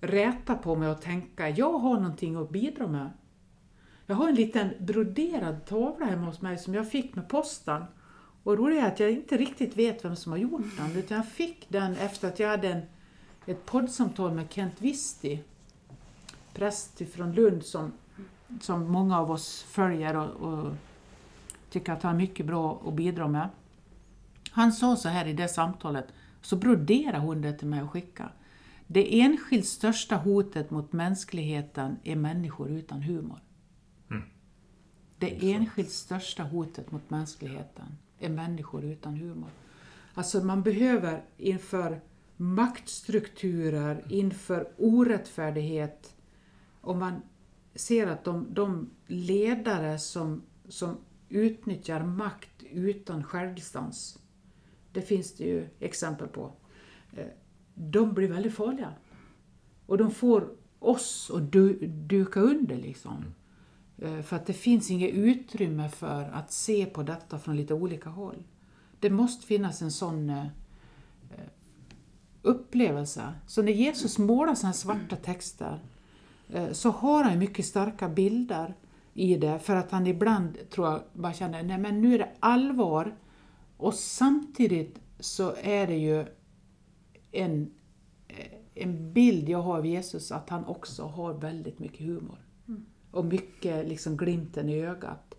räta 0.00 0.54
på 0.54 0.76
mig 0.76 0.88
och 0.88 1.02
tänka, 1.02 1.48
jag 1.48 1.78
har 1.78 1.94
någonting 1.94 2.36
att 2.36 2.50
bidra 2.50 2.86
med. 2.86 3.10
Jag 4.06 4.16
har 4.16 4.28
en 4.28 4.34
liten 4.34 4.70
broderad 4.78 5.66
tavla 5.66 6.06
hemma 6.06 6.26
hos 6.26 6.40
mig 6.40 6.58
som 6.58 6.74
jag 6.74 6.90
fick 6.90 7.14
med 7.14 7.28
posten. 7.28 7.84
Och 8.50 8.58
roligt 8.58 8.82
är 8.82 8.86
att 8.86 9.00
jag 9.00 9.10
inte 9.10 9.36
riktigt 9.36 9.76
vet 9.76 10.04
vem 10.04 10.16
som 10.16 10.32
har 10.32 10.38
gjort 10.38 10.76
den, 10.76 10.96
utan 10.96 11.16
jag 11.16 11.28
fick 11.28 11.66
den 11.68 11.96
efter 11.96 12.28
att 12.28 12.38
jag 12.38 12.48
hade 12.48 12.68
en, 12.68 12.82
ett 13.46 13.66
poddsamtal 13.66 14.32
med 14.32 14.46
Kent 14.50 14.74
Visti, 14.78 15.42
präst 16.54 17.02
från 17.12 17.32
Lund 17.32 17.64
som, 17.64 17.92
som 18.60 18.92
många 18.92 19.18
av 19.18 19.30
oss 19.30 19.62
följer 19.62 20.16
och, 20.16 20.30
och 20.30 20.72
tycker 21.70 21.92
att 21.92 22.02
han 22.02 22.12
har 22.12 22.20
mycket 22.20 22.46
bra 22.46 22.82
att 22.86 22.94
bidra 22.94 23.28
med. 23.28 23.48
Han 24.50 24.72
sa 24.72 24.96
så 24.96 25.08
här 25.08 25.26
i 25.26 25.32
det 25.32 25.48
samtalet, 25.48 26.06
så 26.42 26.56
broderade 26.56 27.18
hon 27.18 27.42
det 27.42 27.52
till 27.52 27.68
mig 27.68 27.82
och 27.82 27.90
skickade. 27.90 28.32
Det 28.86 29.20
enskilt 29.20 29.66
största 29.66 30.16
hotet 30.16 30.70
mot 30.70 30.92
mänskligheten 30.92 31.96
är 32.04 32.16
människor 32.16 32.70
utan 32.70 33.02
humor. 33.02 33.40
Mm. 34.10 34.22
Det 35.18 35.52
enskilt 35.52 35.90
största 35.90 36.42
hotet 36.42 36.92
mot 36.92 37.10
mänskligheten 37.10 37.96
är 38.20 38.28
människor 38.28 38.84
utan 38.84 39.16
humor. 39.16 39.50
Alltså 40.14 40.44
man 40.44 40.62
behöver 40.62 41.24
inför 41.36 42.00
maktstrukturer, 42.36 44.04
inför 44.08 44.68
orättfärdighet, 44.76 46.14
om 46.80 46.98
man 46.98 47.22
ser 47.74 48.06
att 48.06 48.24
de, 48.24 48.46
de 48.54 48.90
ledare 49.06 49.98
som, 49.98 50.42
som 50.68 50.96
utnyttjar 51.28 52.02
makt 52.02 52.62
utan 52.72 53.24
självdistans, 53.24 54.18
det 54.92 55.02
finns 55.02 55.36
det 55.36 55.44
ju 55.44 55.68
exempel 55.80 56.28
på, 56.28 56.52
eh, 57.12 57.26
de 57.74 58.12
blir 58.14 58.28
väldigt 58.28 58.54
farliga. 58.54 58.92
Och 59.86 59.98
de 59.98 60.10
får 60.10 60.50
oss 60.78 61.30
att 61.34 61.52
du, 61.52 61.86
duka 61.86 62.40
under 62.40 62.76
liksom. 62.76 63.16
Mm. 63.16 63.32
Eh, 64.00 64.22
för 64.22 64.36
att 64.36 64.46
det 64.46 64.52
finns 64.52 64.90
inget 64.90 65.10
utrymme 65.10 65.88
för 65.88 66.22
att 66.32 66.52
se 66.52 66.86
på 66.86 67.02
detta 67.02 67.38
från 67.38 67.56
lite 67.56 67.74
olika 67.74 68.10
håll. 68.10 68.42
Det 69.00 69.10
måste 69.10 69.46
finnas 69.46 69.82
en 69.82 69.90
sån 69.92 70.30
eh, 70.30 70.46
eh, 71.30 71.48
upplevelse. 72.42 73.34
Så 73.46 73.62
när 73.62 73.72
Jesus 73.72 74.18
målar 74.18 74.54
sådana 74.54 74.72
svarta 74.72 75.16
texter 75.16 75.80
så 76.72 76.90
har 76.90 77.24
han 77.24 77.38
mycket 77.38 77.66
starka 77.66 78.08
bilder 78.08 78.74
i 79.14 79.36
det 79.36 79.58
för 79.58 79.76
att 79.76 79.90
han 79.90 80.06
ibland 80.06 80.70
tror 80.70 80.86
jag 80.86 81.02
bara 81.12 81.32
känner, 81.32 81.62
nej 81.62 81.78
men 81.78 82.00
nu 82.00 82.14
är 82.14 82.18
det 82.18 82.30
allvar 82.40 83.16
och 83.76 83.94
samtidigt 83.94 84.98
så 85.20 85.54
är 85.62 85.86
det 85.86 85.96
ju 85.96 86.26
en, 87.32 87.70
en 88.74 89.12
bild 89.12 89.48
jag 89.48 89.62
har 89.62 89.78
av 89.78 89.86
Jesus 89.86 90.32
att 90.32 90.50
han 90.50 90.64
också 90.64 91.02
har 91.02 91.34
väldigt 91.34 91.78
mycket 91.78 92.06
humor. 92.06 92.38
Och 93.10 93.24
mycket 93.24 93.88
liksom 93.88 94.16
glimten 94.16 94.68
i 94.68 94.80
ögat. 94.80 95.34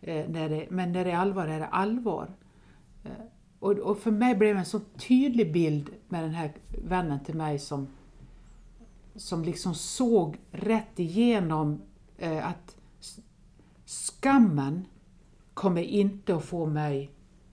Eh, 0.00 0.28
när 0.28 0.48
det, 0.48 0.66
men 0.70 0.92
när 0.92 1.04
det 1.04 1.10
är 1.10 1.16
allvar 1.16 1.46
är 1.46 1.60
det 1.60 1.66
allvar. 1.66 2.30
Eh, 3.04 3.10
och, 3.58 3.72
och, 3.72 3.98
för 3.98 4.10
mig 4.10 4.34
blev 4.34 4.54
det 4.54 4.60
en 4.60 4.66
så 4.66 4.80
tydlig 4.80 5.52
bild 5.52 5.90
med 6.08 6.22
den 6.24 6.34
här 6.34 6.52
vännen 6.84 7.24
till 7.24 7.34
mig 7.34 7.58
som, 7.58 7.88
som 9.16 9.44
liksom 9.44 9.74
såg 9.74 10.36
rätt 10.50 10.98
igenom 10.98 11.82
eh, 12.18 12.48
att 12.48 12.76
Skammen 13.84 14.86
kommer 15.54 15.82
inte 15.82 16.36
att 16.36 16.44
få 16.44 16.66
mig 16.66 17.10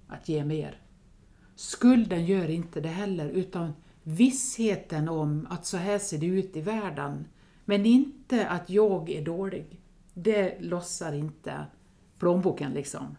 att 0.07 0.29
ge 0.29 0.45
mer. 0.45 0.81
Skulden 1.55 2.25
gör 2.25 2.49
inte 2.49 2.81
det 2.81 2.89
heller, 2.89 3.29
utan 3.29 3.73
vissheten 4.03 5.09
om 5.09 5.47
att 5.49 5.65
så 5.65 5.77
här 5.77 5.99
ser 5.99 6.17
det 6.17 6.25
ut 6.25 6.55
i 6.55 6.61
världen, 6.61 7.25
men 7.65 7.85
inte 7.85 8.47
att 8.47 8.69
jag 8.69 9.09
är 9.09 9.25
dålig. 9.25 9.79
Det 10.13 10.61
lossar 10.61 11.13
inte 11.13 11.65
plånboken 12.19 12.71
liksom. 12.71 13.17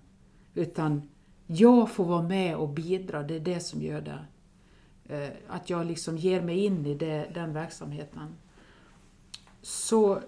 Utan 0.55 1.03
jag 1.47 1.91
får 1.91 2.05
vara 2.05 2.23
med 2.23 2.57
och 2.57 2.69
bidra, 2.69 3.23
det 3.23 3.35
är 3.35 3.41
det 3.41 3.61
som 3.61 3.83
gör 3.83 4.01
det. 4.01 4.25
Eh, 5.05 5.31
att 5.49 5.71
jag 5.71 5.87
liksom 5.87 6.17
ger 6.17 6.43
mig 6.43 6.65
in 6.65 6.87
i 6.87 6.95
det, 6.95 7.31
den 7.35 7.53
verksamheten. 7.53 8.35
Så 9.63 10.21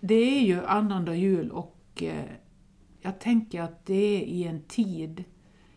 det 0.00 0.38
är 0.38 0.40
ju 0.40 0.64
annandag 0.64 1.14
jul 1.14 1.50
och 1.50 2.02
eh, 2.02 2.24
jag 3.00 3.20
tänker 3.20 3.62
att 3.62 3.86
det 3.86 3.94
är 3.94 4.20
i 4.20 4.44
en 4.44 4.62
tid 4.62 5.24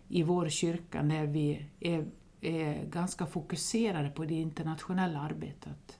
i 0.07 0.23
vår 0.23 0.49
kyrka 0.49 1.03
när 1.03 1.25
vi 1.25 1.65
är, 1.79 2.05
är 2.41 2.85
ganska 2.85 3.25
fokuserade 3.25 4.09
på 4.09 4.25
det 4.25 4.33
internationella 4.33 5.19
arbetet 5.19 5.99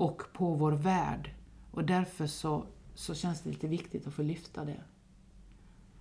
och 0.00 0.22
på 0.32 0.54
vår 0.54 0.72
värld. 0.72 1.30
Och 1.70 1.84
därför 1.84 2.26
så, 2.26 2.64
så 2.94 3.14
känns 3.14 3.40
det 3.40 3.50
lite 3.50 3.66
viktigt 3.66 4.06
att 4.06 4.14
få 4.14 4.22
lyfta 4.22 4.64
det. 4.64 4.80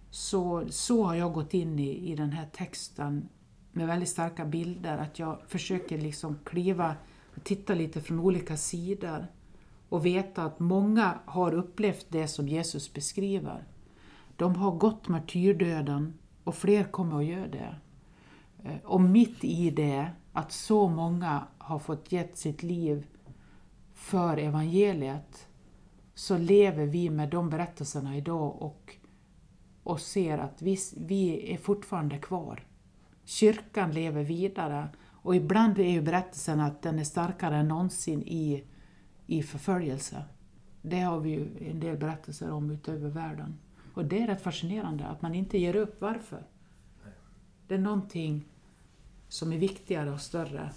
Så, 0.10 0.66
så 0.70 1.04
har 1.04 1.16
jag 1.16 1.34
gått 1.34 1.54
in 1.54 1.80
i, 1.80 2.12
i 2.12 2.16
den 2.16 2.32
här 2.32 2.50
texten 2.54 3.30
med 3.72 3.88
väldigt 3.88 4.10
starka 4.10 4.46
bilder, 4.46 4.98
att 4.98 5.20
jag 5.20 5.40
försöker 5.48 5.98
liksom 5.98 6.40
kliva 6.44 6.96
och 7.36 7.44
titta 7.44 7.74
lite 7.74 8.02
från 8.02 8.20
olika 8.20 8.58
sidor 8.58 9.28
och 9.90 10.06
veta 10.06 10.44
att 10.44 10.60
många 10.60 11.20
har 11.26 11.54
upplevt 11.54 12.06
det 12.10 12.28
som 12.28 12.48
Jesus 12.48 12.94
beskriver. 12.94 13.64
De 14.36 14.56
har 14.56 14.72
gått 14.72 15.08
martyrdöden 15.08 16.14
och 16.44 16.56
fler 16.56 16.84
kommer 16.84 17.18
att 17.18 17.26
göra 17.26 17.48
det. 17.48 17.76
Eh, 18.64 18.78
och 18.84 19.02
mitt 19.02 19.44
i 19.44 19.70
det, 19.70 20.12
att 20.34 20.52
så 20.52 20.88
många 20.88 21.44
har 21.58 21.80
fått 21.80 22.12
gett 22.12 22.38
sitt 22.38 22.64
liv 22.64 23.06
för 24.00 24.38
evangeliet, 24.38 25.48
så 26.14 26.38
lever 26.38 26.86
vi 26.86 27.10
med 27.10 27.30
de 27.30 27.50
berättelserna 27.50 28.18
idag 28.18 28.62
och, 28.62 28.96
och 29.84 30.02
ser 30.02 30.38
att 30.38 30.62
vi, 30.62 30.78
vi 30.98 31.54
är 31.54 31.58
fortfarande 31.58 32.18
kvar. 32.18 32.68
Kyrkan 33.24 33.92
lever 33.92 34.24
vidare 34.24 34.90
och 35.08 35.36
ibland 35.36 35.80
är 35.80 35.90
ju 35.90 36.02
berättelsen 36.02 36.60
att 36.60 36.82
den 36.82 37.00
är 37.00 37.04
starkare 37.04 37.58
än 37.58 37.68
någonsin 37.68 38.22
i, 38.22 38.64
i 39.26 39.44
förföljelse. 39.44 40.24
Det 40.82 41.00
har 41.00 41.20
vi 41.20 41.30
ju 41.30 41.70
en 41.70 41.80
del 41.80 41.98
berättelser 41.98 42.52
om 42.52 42.72
utöver 42.72 43.10
världen. 43.10 43.60
Och 43.94 44.06
det 44.06 44.24
är 44.24 44.28
rätt 44.28 44.42
fascinerande 44.42 45.06
att 45.06 45.22
man 45.22 45.36
inte 45.36 45.58
ger 45.58 45.76
upp. 45.76 46.02
Varför? 46.02 46.44
Det 47.68 47.76
är 47.76 47.80
någonting 47.80 48.46
som 49.28 49.54
är 49.54 49.58
viktigare 49.58 50.12
och 50.12 50.22
större 50.22 50.72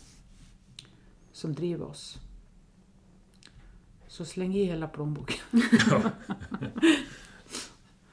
som 1.32 1.54
driver 1.54 1.86
oss. 1.86 2.18
Så 4.12 4.24
släng 4.24 4.54
i 4.54 4.64
hela 4.64 4.88
plånboken. 4.88 5.40
Ja. 5.90 6.02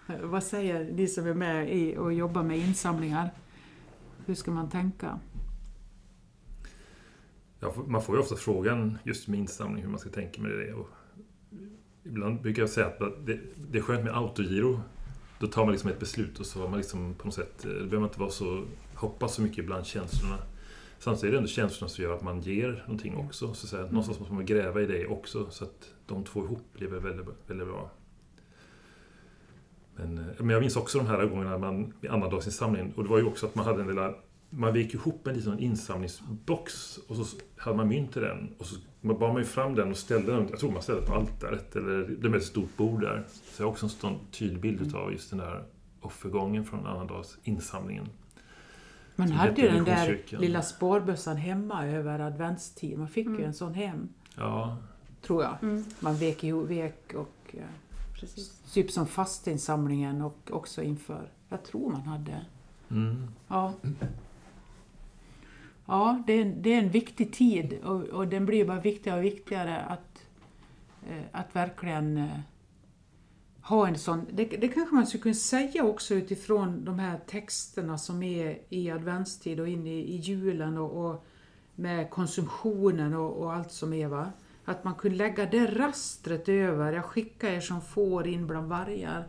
Vad 0.21 0.43
säger 0.43 0.91
ni 0.91 1.07
som 1.07 1.27
är 1.27 1.33
med 1.33 1.77
i 1.77 1.97
och 1.97 2.13
jobbar 2.13 2.43
med 2.43 2.57
insamlingar? 2.57 3.31
Hur 4.25 4.35
ska 4.35 4.51
man 4.51 4.69
tänka? 4.69 5.19
Ja, 7.59 7.73
man 7.87 8.01
får 8.01 8.15
ju 8.15 8.21
ofta 8.21 8.35
frågan 8.35 8.97
just 9.03 9.27
med 9.27 9.39
insamling 9.39 9.83
hur 9.83 9.89
man 9.89 9.99
ska 9.99 10.09
tänka 10.09 10.41
med 10.41 10.51
det. 10.51 10.73
Och 10.73 10.89
ibland 12.03 12.41
brukar 12.41 12.61
jag 12.61 12.69
säga 12.69 12.87
att 12.87 13.25
det, 13.25 13.39
det 13.71 13.77
är 13.77 13.81
skönt 13.81 14.03
med 14.03 14.17
autogiro. 14.17 14.81
Då 15.39 15.47
tar 15.47 15.65
man 15.65 15.71
liksom 15.71 15.89
ett 15.89 15.99
beslut 15.99 16.39
och 16.39 16.45
så 16.45 16.61
har 16.61 16.67
man 16.67 16.77
liksom 16.77 17.13
på 17.13 17.25
något 17.25 17.35
sätt, 17.35 17.59
då 17.63 17.69
behöver 17.69 17.99
man 17.99 18.09
inte 18.09 18.19
vara 18.19 18.31
så, 18.31 18.65
hoppas 18.95 19.35
så 19.35 19.41
mycket 19.41 19.65
bland 19.65 19.85
känslorna. 19.85 20.37
Samtidigt 20.99 21.27
är 21.27 21.31
det 21.31 21.37
ändå 21.37 21.47
känslorna 21.47 21.89
som 21.89 22.03
gör 22.03 22.15
att 22.15 22.23
man 22.23 22.41
ger 22.41 22.83
någonting 22.87 23.15
också. 23.15 23.53
Så 23.53 23.65
att 23.65 23.69
säga, 23.69 23.81
mm. 23.81 23.93
Någonstans 23.93 24.19
måste 24.19 24.33
man 24.33 24.45
gräva 24.45 24.81
i 24.81 24.85
det 24.85 25.07
också 25.07 25.49
så 25.49 25.63
att 25.63 25.93
de 26.05 26.23
två 26.23 26.43
ihop 26.43 26.73
blir 26.73 26.87
väldigt, 26.87 27.25
väldigt 27.47 27.67
bra. 27.67 27.91
Men, 29.95 30.17
eh, 30.17 30.25
men 30.37 30.49
jag 30.49 30.61
minns 30.61 30.75
också 30.75 30.97
de 30.97 31.07
här 31.07 31.25
gångerna 31.25 31.57
man, 31.57 31.93
vid 32.01 32.11
annandagsinsamlingen, 32.11 32.93
och 32.95 33.03
det 33.03 33.09
var 33.09 33.17
ju 33.17 33.25
också 33.25 33.45
att 33.45 33.55
man 33.55 33.65
hade 33.65 33.81
en 33.81 33.87
lilla 33.87 34.13
man 34.49 34.73
vek 34.73 34.93
ihop 34.93 35.27
en 35.27 35.35
liten 35.35 35.59
insamlingsbox 35.59 36.97
och 36.97 37.15
så 37.15 37.37
hade 37.57 37.77
man 37.77 37.87
mynt 37.87 38.17
i 38.17 38.19
den. 38.19 38.55
Och 38.57 38.65
så 38.65 38.75
bar 39.01 39.27
man 39.27 39.37
ju 39.37 39.43
fram 39.43 39.75
den 39.75 39.91
och 39.91 39.97
ställde 39.97 40.31
den, 40.31 40.47
jag 40.49 40.59
tror 40.59 40.71
man 40.71 40.81
ställde 40.81 41.01
på 41.01 41.13
altaret, 41.13 41.75
eller 41.75 42.17
det 42.21 42.29
med 42.29 42.37
ett 42.37 42.45
stort 42.45 42.77
bord 42.77 43.01
där. 43.01 43.25
Så 43.29 43.61
jag 43.61 43.67
har 43.67 43.71
också 43.71 43.85
en 43.85 43.89
sån 43.89 44.19
tydlig 44.31 44.61
bild 44.61 44.95
av 44.95 45.11
just 45.11 45.29
den 45.29 45.39
där 45.39 45.63
offergången 46.01 46.65
från 46.65 46.85
annandagsinsamlingen. 46.85 48.09
Man 49.19 49.32
hade 49.32 49.62
ju 49.62 49.67
den 49.67 49.84
där 49.84 50.21
lilla 50.29 50.62
spårbössan 50.62 51.38
hemma 51.38 51.88
över 51.88 52.19
adventstid. 52.19 52.97
Man 52.97 53.08
fick 53.08 53.25
mm. 53.25 53.39
ju 53.39 53.45
en 53.45 53.53
sån 53.53 53.73
hem. 53.73 54.10
Ja. 54.36 54.77
Tror 55.21 55.43
jag. 55.43 55.58
Mm. 55.62 55.86
Man 55.99 56.15
vek 56.15 56.43
ihop, 56.43 56.69
vek 56.69 57.13
och... 57.15 57.36
Ja. 57.51 57.60
Precis. 58.19 58.62
Typ 58.73 58.91
som 58.91 59.08
fastinsamlingen 59.08 60.21
och 60.21 60.51
också 60.51 60.84
inför. 60.84 61.29
Jag 61.49 61.63
tror 61.63 61.91
man 61.91 62.01
hade. 62.01 62.45
Mm. 62.91 63.27
Ja. 63.47 63.73
Ja, 65.86 66.23
det 66.27 66.34
är, 66.34 66.45
det 66.45 66.73
är 66.73 66.79
en 66.79 66.89
viktig 66.89 67.34
tid 67.34 67.79
och, 67.84 68.03
och 68.03 68.27
den 68.27 68.45
blir 68.45 68.65
bara 68.65 68.79
viktigare 68.79 69.19
och 69.19 69.25
viktigare 69.25 69.82
att, 69.82 70.25
eh, 71.10 71.23
att 71.32 71.55
verkligen 71.55 72.17
eh, 72.17 72.39
ha 73.69 73.88
en 73.88 73.97
sån... 73.97 74.25
Det, 74.32 74.45
det 74.45 74.67
kanske 74.67 74.95
man 74.95 75.08
skulle 75.08 75.21
kunna 75.21 75.36
säga 75.36 75.84
också 75.84 76.15
utifrån 76.15 76.86
de 76.86 76.99
här 76.99 77.19
texterna 77.27 77.97
som 77.97 78.23
är 78.23 78.60
i 78.69 78.91
adventstid 78.91 79.60
och 79.60 79.67
in 79.67 79.88
i, 79.88 79.99
i 79.99 80.15
julen 80.15 80.77
och, 80.77 81.05
och 81.05 81.25
med 81.75 82.10
konsumtionen 82.10 83.13
och, 83.13 83.38
och, 83.38 83.53
allt 83.53 83.71
som 83.71 83.93
är. 83.93 84.08
Va? 84.08 84.32
Att 84.65 84.84
man 84.84 84.95
kunde 84.95 85.17
lägga 85.17 85.45
det 85.45 85.65
rastret 85.65 86.49
över, 86.49 86.93
jag 86.93 87.05
skickar 87.05 87.49
er 87.49 87.60
som 87.62 87.82
får 87.82 88.27
in 88.27 88.47
bland 88.47 88.69
vargar. 88.69 89.27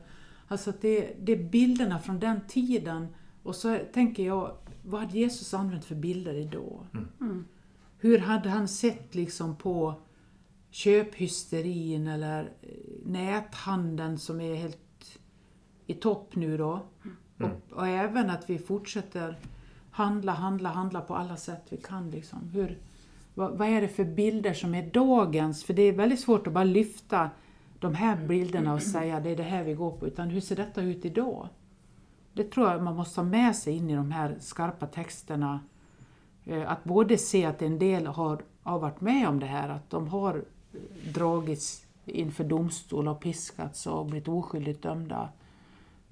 Alltså 0.49 0.71
att 0.71 0.81
det, 0.81 1.17
det 1.21 1.33
är 1.33 1.49
bilderna 1.51 1.99
från 1.99 2.21
den 2.21 2.41
tiden 2.49 3.07
och 3.43 3.57
så 3.57 3.79
tänker 3.93 4.27
jag, 4.27 4.57
vad 4.83 5.01
hade 5.01 5.19
Jesus 5.19 5.55
använt 5.55 5.85
för 5.85 5.95
bilder 5.95 6.35
idag? 6.35 6.87
Mm. 6.93 7.09
Mm. 7.21 7.45
Hur 7.99 8.19
hade 8.19 8.49
han 8.49 8.69
sett 8.69 9.15
liksom 9.15 9.57
på 9.57 9.95
köphysterin 10.71 12.07
eller 12.07 12.53
näthandeln 13.13 14.19
som 14.19 14.41
är 14.41 14.55
helt 14.55 15.19
i 15.87 15.95
topp 15.95 16.37
nu 16.37 16.57
då? 16.57 16.81
Mm. 17.05 17.53
Och, 17.53 17.77
och, 17.77 17.89
även 17.89 18.31
att 18.31 18.51
vi 18.51 18.59
fortsätter 18.59 19.39
handla, 19.91 20.33
handla, 20.33 20.69
handla 20.69 21.01
på 21.01 21.15
alla 21.15 21.37
sätt 21.37 21.67
vi 21.69 21.77
kan. 21.77 22.11
Liksom. 22.11 22.49
Hur, 22.49 22.79
vad, 23.35 23.59
vad, 23.59 23.69
är 23.69 23.81
det 23.81 23.89
för 23.89 24.05
bilder 24.05 24.55
som 24.55 24.75
är 24.75 24.91
dagens? 24.91 25.65
För 25.65 25.75
det 25.75 25.83
är 25.83 25.93
väldigt 25.93 26.21
svårt 26.21 26.47
att 26.47 26.53
bara 26.53 26.65
lyfta 26.65 27.31
de 27.79 27.95
här 27.95 28.17
bilderna 28.17 28.75
och 28.75 28.83
säga 28.83 29.21
det 29.21 29.31
är 29.31 29.37
det 29.37 29.43
här 29.43 29.65
vi 29.65 29.75
går 29.75 29.91
på. 29.91 30.07
Utan 30.07 30.29
hur 30.29 30.41
ser 30.41 30.57
detta 30.57 30.83
ut 30.83 31.05
idag? 31.05 31.49
Det 32.33 32.51
tror 32.51 32.71
jag 32.71 32.83
man 32.83 32.97
måste 32.97 33.21
ha 33.21 33.29
med 33.29 33.57
sig 33.57 33.77
in 33.77 33.91
i 33.91 33.97
de 33.97 34.11
här 34.11 34.37
skarpa 34.41 34.87
texterna. 34.87 35.61
Eh, 36.45 36.71
att 36.71 36.85
både 36.85 37.19
se 37.19 37.45
att 37.45 37.63
en 37.63 37.79
del 37.79 38.07
har, 38.07 38.43
har 38.63 38.79
varit 38.79 39.01
med 39.01 39.29
om 39.29 39.41
det 39.41 39.47
här, 39.47 39.69
att 39.69 39.91
de 39.91 40.09
har 40.09 40.45
dragits 41.15 41.87
inför 42.05 42.45
domstol 42.45 43.09
och 43.09 43.21
piskats 43.21 43.87
och 43.87 44.07
blivit 44.07 44.29
oskyldigt 44.29 44.83
dömda 44.83 45.29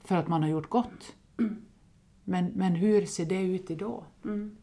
för 0.05 0.17
att 0.17 0.29
man 0.29 0.43
har 0.43 0.49
gjort 0.49 0.69
gott. 0.69 1.15
Men, 2.25 2.53
men 2.55 2.75
hur 2.75 3.07
ser 3.07 3.27
det 3.27 3.43
ut 3.43 3.71
idag? 3.71 4.05
Mm. 4.25 4.57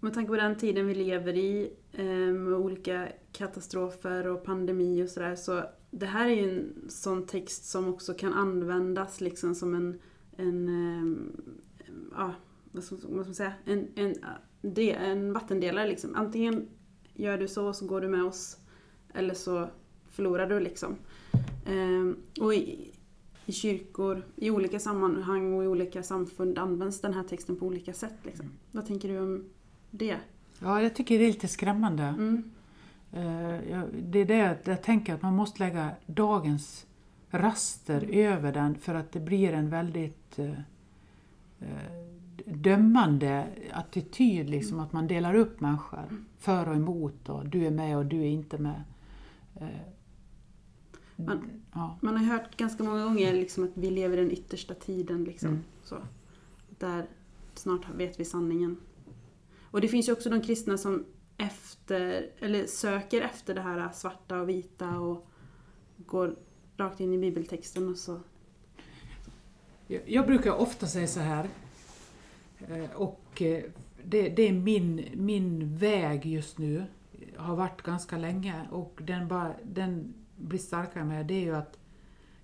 Med 0.00 0.14
tanke 0.14 0.28
på 0.28 0.36
den 0.36 0.56
tiden 0.56 0.86
vi 0.86 0.94
lever 0.94 1.36
i, 1.36 1.72
eh, 1.92 2.04
med 2.04 2.54
olika 2.54 3.08
katastrofer 3.32 4.26
och 4.26 4.44
pandemi 4.44 5.02
och 5.04 5.08
sådär, 5.08 5.36
så 5.36 5.62
det 5.90 6.06
här 6.06 6.26
är 6.26 6.34
ju 6.34 6.50
en 6.50 6.90
sån 6.90 7.26
text 7.26 7.64
som 7.64 7.88
också 7.88 8.14
kan 8.14 8.32
användas 8.32 9.20
liksom 9.20 9.54
som 9.54 9.74
en, 9.74 10.00
en 10.36 10.68
eh, 10.68 11.86
ja, 12.16 12.34
vad 12.72 12.84
ska, 12.84 12.94
vad 12.94 13.02
ska 13.02 13.14
man 13.14 13.34
säga, 13.34 13.52
en, 13.64 13.88
en, 13.94 14.14
en 14.78 15.32
vattendelare 15.32 15.88
liksom. 15.88 16.14
Antingen 16.14 16.68
gör 17.14 17.38
du 17.38 17.48
så, 17.48 17.66
och 17.66 17.76
så 17.76 17.86
går 17.86 18.00
du 18.00 18.08
med 18.08 18.24
oss, 18.24 18.56
eller 19.14 19.34
så 19.34 19.68
förlorar 20.10 20.48
du 20.48 20.60
liksom. 20.60 20.96
Ehm, 21.66 22.16
och 22.40 22.54
i, 22.54 22.90
i 23.46 23.52
kyrkor, 23.52 24.22
i 24.36 24.50
olika 24.50 24.78
sammanhang 24.78 25.54
och 25.54 25.64
i 25.64 25.66
olika 25.66 26.02
samfund 26.02 26.58
används 26.58 27.00
den 27.00 27.14
här 27.14 27.22
texten 27.22 27.56
på 27.56 27.66
olika 27.66 27.92
sätt. 27.92 28.16
Liksom. 28.22 28.46
Vad 28.70 28.86
tänker 28.86 29.08
du 29.08 29.18
om 29.18 29.44
det? 29.90 30.16
Ja, 30.58 30.82
jag 30.82 30.94
tycker 30.94 31.18
det 31.18 31.24
är 31.24 31.32
lite 31.32 31.48
skrämmande. 31.48 32.02
Mm. 32.02 32.50
Eh, 33.12 33.84
det 33.92 34.18
är 34.18 34.24
det 34.24 34.58
jag 34.64 34.82
tänker 34.82 35.14
att 35.14 35.22
man 35.22 35.36
måste 35.36 35.64
lägga 35.64 35.90
dagens 36.06 36.86
raster 37.30 38.08
över 38.12 38.52
den 38.52 38.74
för 38.74 38.94
att 38.94 39.12
det 39.12 39.20
blir 39.20 39.52
en 39.52 39.70
väldigt 39.70 40.38
eh, 40.38 40.50
eh, 41.60 41.92
dömande 42.46 43.46
attityd, 43.72 44.50
liksom, 44.50 44.80
att 44.80 44.92
man 44.92 45.06
delar 45.06 45.34
upp 45.34 45.60
människor 45.60 46.04
för 46.38 46.68
och 46.68 46.76
emot 46.76 47.28
och 47.28 47.46
du 47.46 47.66
är 47.66 47.70
med 47.70 47.96
och 47.96 48.06
du 48.06 48.20
är 48.20 48.28
inte 48.28 48.58
med. 48.58 48.82
Man, 51.16 51.62
ja. 51.72 51.98
man 52.02 52.16
har 52.16 52.24
hört 52.24 52.56
ganska 52.56 52.84
många 52.84 53.04
gånger 53.04 53.32
liksom, 53.32 53.64
att 53.64 53.70
vi 53.74 53.90
lever 53.90 54.16
i 54.16 54.20
den 54.20 54.30
yttersta 54.30 54.74
tiden. 54.74 55.24
Liksom, 55.24 55.48
mm. 55.48 55.62
så. 55.82 55.96
Där 56.78 57.06
snart 57.54 57.94
vet 57.94 58.20
vi 58.20 58.24
sanningen. 58.24 58.76
Och 59.62 59.80
det 59.80 59.88
finns 59.88 60.08
ju 60.08 60.12
också 60.12 60.30
de 60.30 60.40
kristna 60.40 60.78
som 60.78 61.04
efter, 61.38 62.30
eller 62.38 62.66
söker 62.66 63.20
efter 63.20 63.54
det 63.54 63.60
här 63.60 63.92
svarta 63.92 64.40
och 64.40 64.48
vita 64.48 64.98
och 64.98 65.26
går 65.96 66.36
rakt 66.76 67.00
in 67.00 67.12
i 67.12 67.18
bibeltexten 67.18 67.88
och 67.88 67.98
så. 67.98 68.20
Jag 70.06 70.26
brukar 70.26 70.52
ofta 70.52 70.86
säga 70.86 71.06
så 71.06 71.20
här, 71.20 71.48
eh, 72.68 72.90
och 72.94 73.42
eh, 73.42 73.64
det, 74.04 74.28
det 74.28 74.48
är 74.48 74.52
min, 74.52 75.08
min 75.14 75.76
väg 75.76 76.26
just 76.26 76.58
nu. 76.58 76.84
Har 77.36 77.56
varit 77.56 77.82
ganska 77.82 78.16
länge 78.18 78.68
och 78.70 79.00
den, 79.02 79.28
bara, 79.28 79.54
den 79.64 80.14
blir 80.36 80.58
starkare 80.58 81.04
med 81.04 81.26
det 81.26 81.34
är 81.34 81.40
ju 81.40 81.56
att 81.56 81.78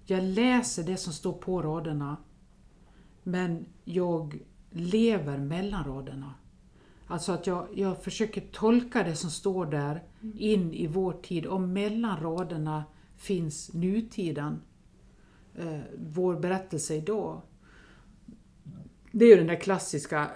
jag 0.05 0.25
läser 0.25 0.83
det 0.83 0.97
som 0.97 1.13
står 1.13 1.33
på 1.33 1.63
raderna 1.63 2.17
men 3.23 3.67
jag 3.85 4.39
lever 4.71 5.39
mellan 5.39 5.85
raderna. 5.85 6.35
Alltså 7.07 7.33
att 7.33 7.47
jag, 7.47 7.69
jag 7.75 8.03
försöker 8.03 8.41
tolka 8.41 9.03
det 9.03 9.17
som 9.17 9.31
står 9.31 9.67
där 9.67 10.03
in 10.39 10.73
i 10.73 10.87
vår 10.87 11.13
tid 11.13 11.47
och 11.47 11.61
mellan 11.61 12.21
raderna 12.21 12.85
finns 13.17 13.73
nutiden. 13.75 14.61
Eh, 15.55 15.81
vår 15.99 16.37
berättelse 16.37 16.95
idag. 16.95 17.43
Det 19.13 19.25
är 19.25 19.29
ju 19.29 19.37
den 19.37 19.47
där 19.47 19.61
klassiska 19.61 20.31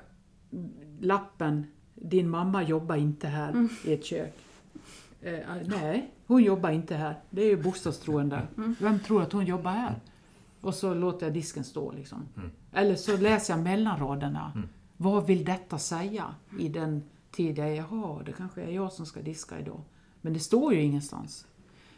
lappen 1.00 1.66
Din 2.04 2.28
mamma 2.30 2.62
jobbar 2.62 2.96
inte 2.96 3.28
här 3.28 3.50
Mm. 3.50 3.68
i 3.84 3.92
ett 3.92 4.04
kök. 4.04 4.34
Eh, 5.22 5.38
nej, 5.66 6.10
hon 6.26 6.42
jobbar 6.42 6.70
inte 6.70 6.94
här. 6.94 7.14
Det 7.30 7.42
är 7.42 7.46
ju 7.46 7.62
bostadstroende. 7.62 8.42
Mm. 8.56 8.76
Vem 8.80 8.98
tror 9.00 9.22
att 9.22 9.32
hon 9.32 9.46
jobbar 9.46 9.70
här? 9.70 9.94
Och 10.60 10.74
så 10.74 10.94
låter 10.94 11.26
jag 11.26 11.34
disken 11.34 11.64
stå 11.64 11.92
liksom. 11.92 12.28
Mm. 12.36 12.50
Eller 12.72 12.94
så 12.96 13.16
läser 13.16 13.54
jag 13.54 13.62
mellan 13.62 14.00
raderna. 14.00 14.52
Mm. 14.54 14.68
Vad 14.96 15.26
vill 15.26 15.44
detta 15.44 15.78
säga 15.78 16.34
i 16.58 16.68
den 16.68 17.02
tid 17.30 17.58
jag 17.58 17.68
är? 17.68 17.74
Jaha, 17.74 18.22
det 18.26 18.32
kanske 18.32 18.62
är 18.62 18.70
jag 18.70 18.92
som 18.92 19.06
ska 19.06 19.22
diska 19.22 19.58
idag. 19.60 19.80
Men 20.20 20.32
det 20.32 20.40
står 20.40 20.74
ju 20.74 20.80
ingenstans. 20.82 21.46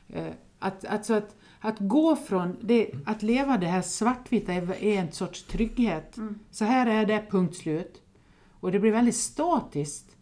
Eh, 0.09 0.33
att, 0.59 0.85
alltså 0.85 1.15
att, 1.15 1.37
att 1.61 1.77
gå 1.79 2.17
från 2.17 2.57
det, 2.61 2.91
att 3.07 3.23
leva 3.23 3.59
det 3.59 3.67
här 3.67 3.83
svartvita 3.83 4.53
är, 4.53 4.83
är 4.85 5.01
en 5.01 5.13
sorts 5.13 5.43
trygghet. 5.43 6.17
Mm. 6.17 6.39
Så 6.51 6.65
här 6.65 6.87
är 6.87 7.07
det, 7.07 7.27
punkt 7.31 7.57
slut. 7.57 8.01
Och 8.65 8.73
det 8.73 8.81
blir 8.81 8.93
väldigt 8.93 9.17
statiskt. 9.17 10.17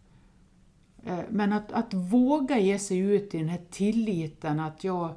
Eh, 1.03 1.19
men 1.29 1.53
att, 1.53 1.71
att 1.71 1.93
våga 1.93 2.59
ge 2.59 2.79
sig 2.79 2.97
ut 2.97 3.35
i 3.35 3.37
den 3.37 3.49
här 3.49 3.61
tilliten 3.69 4.59
att 4.59 4.83
jag, 4.83 5.13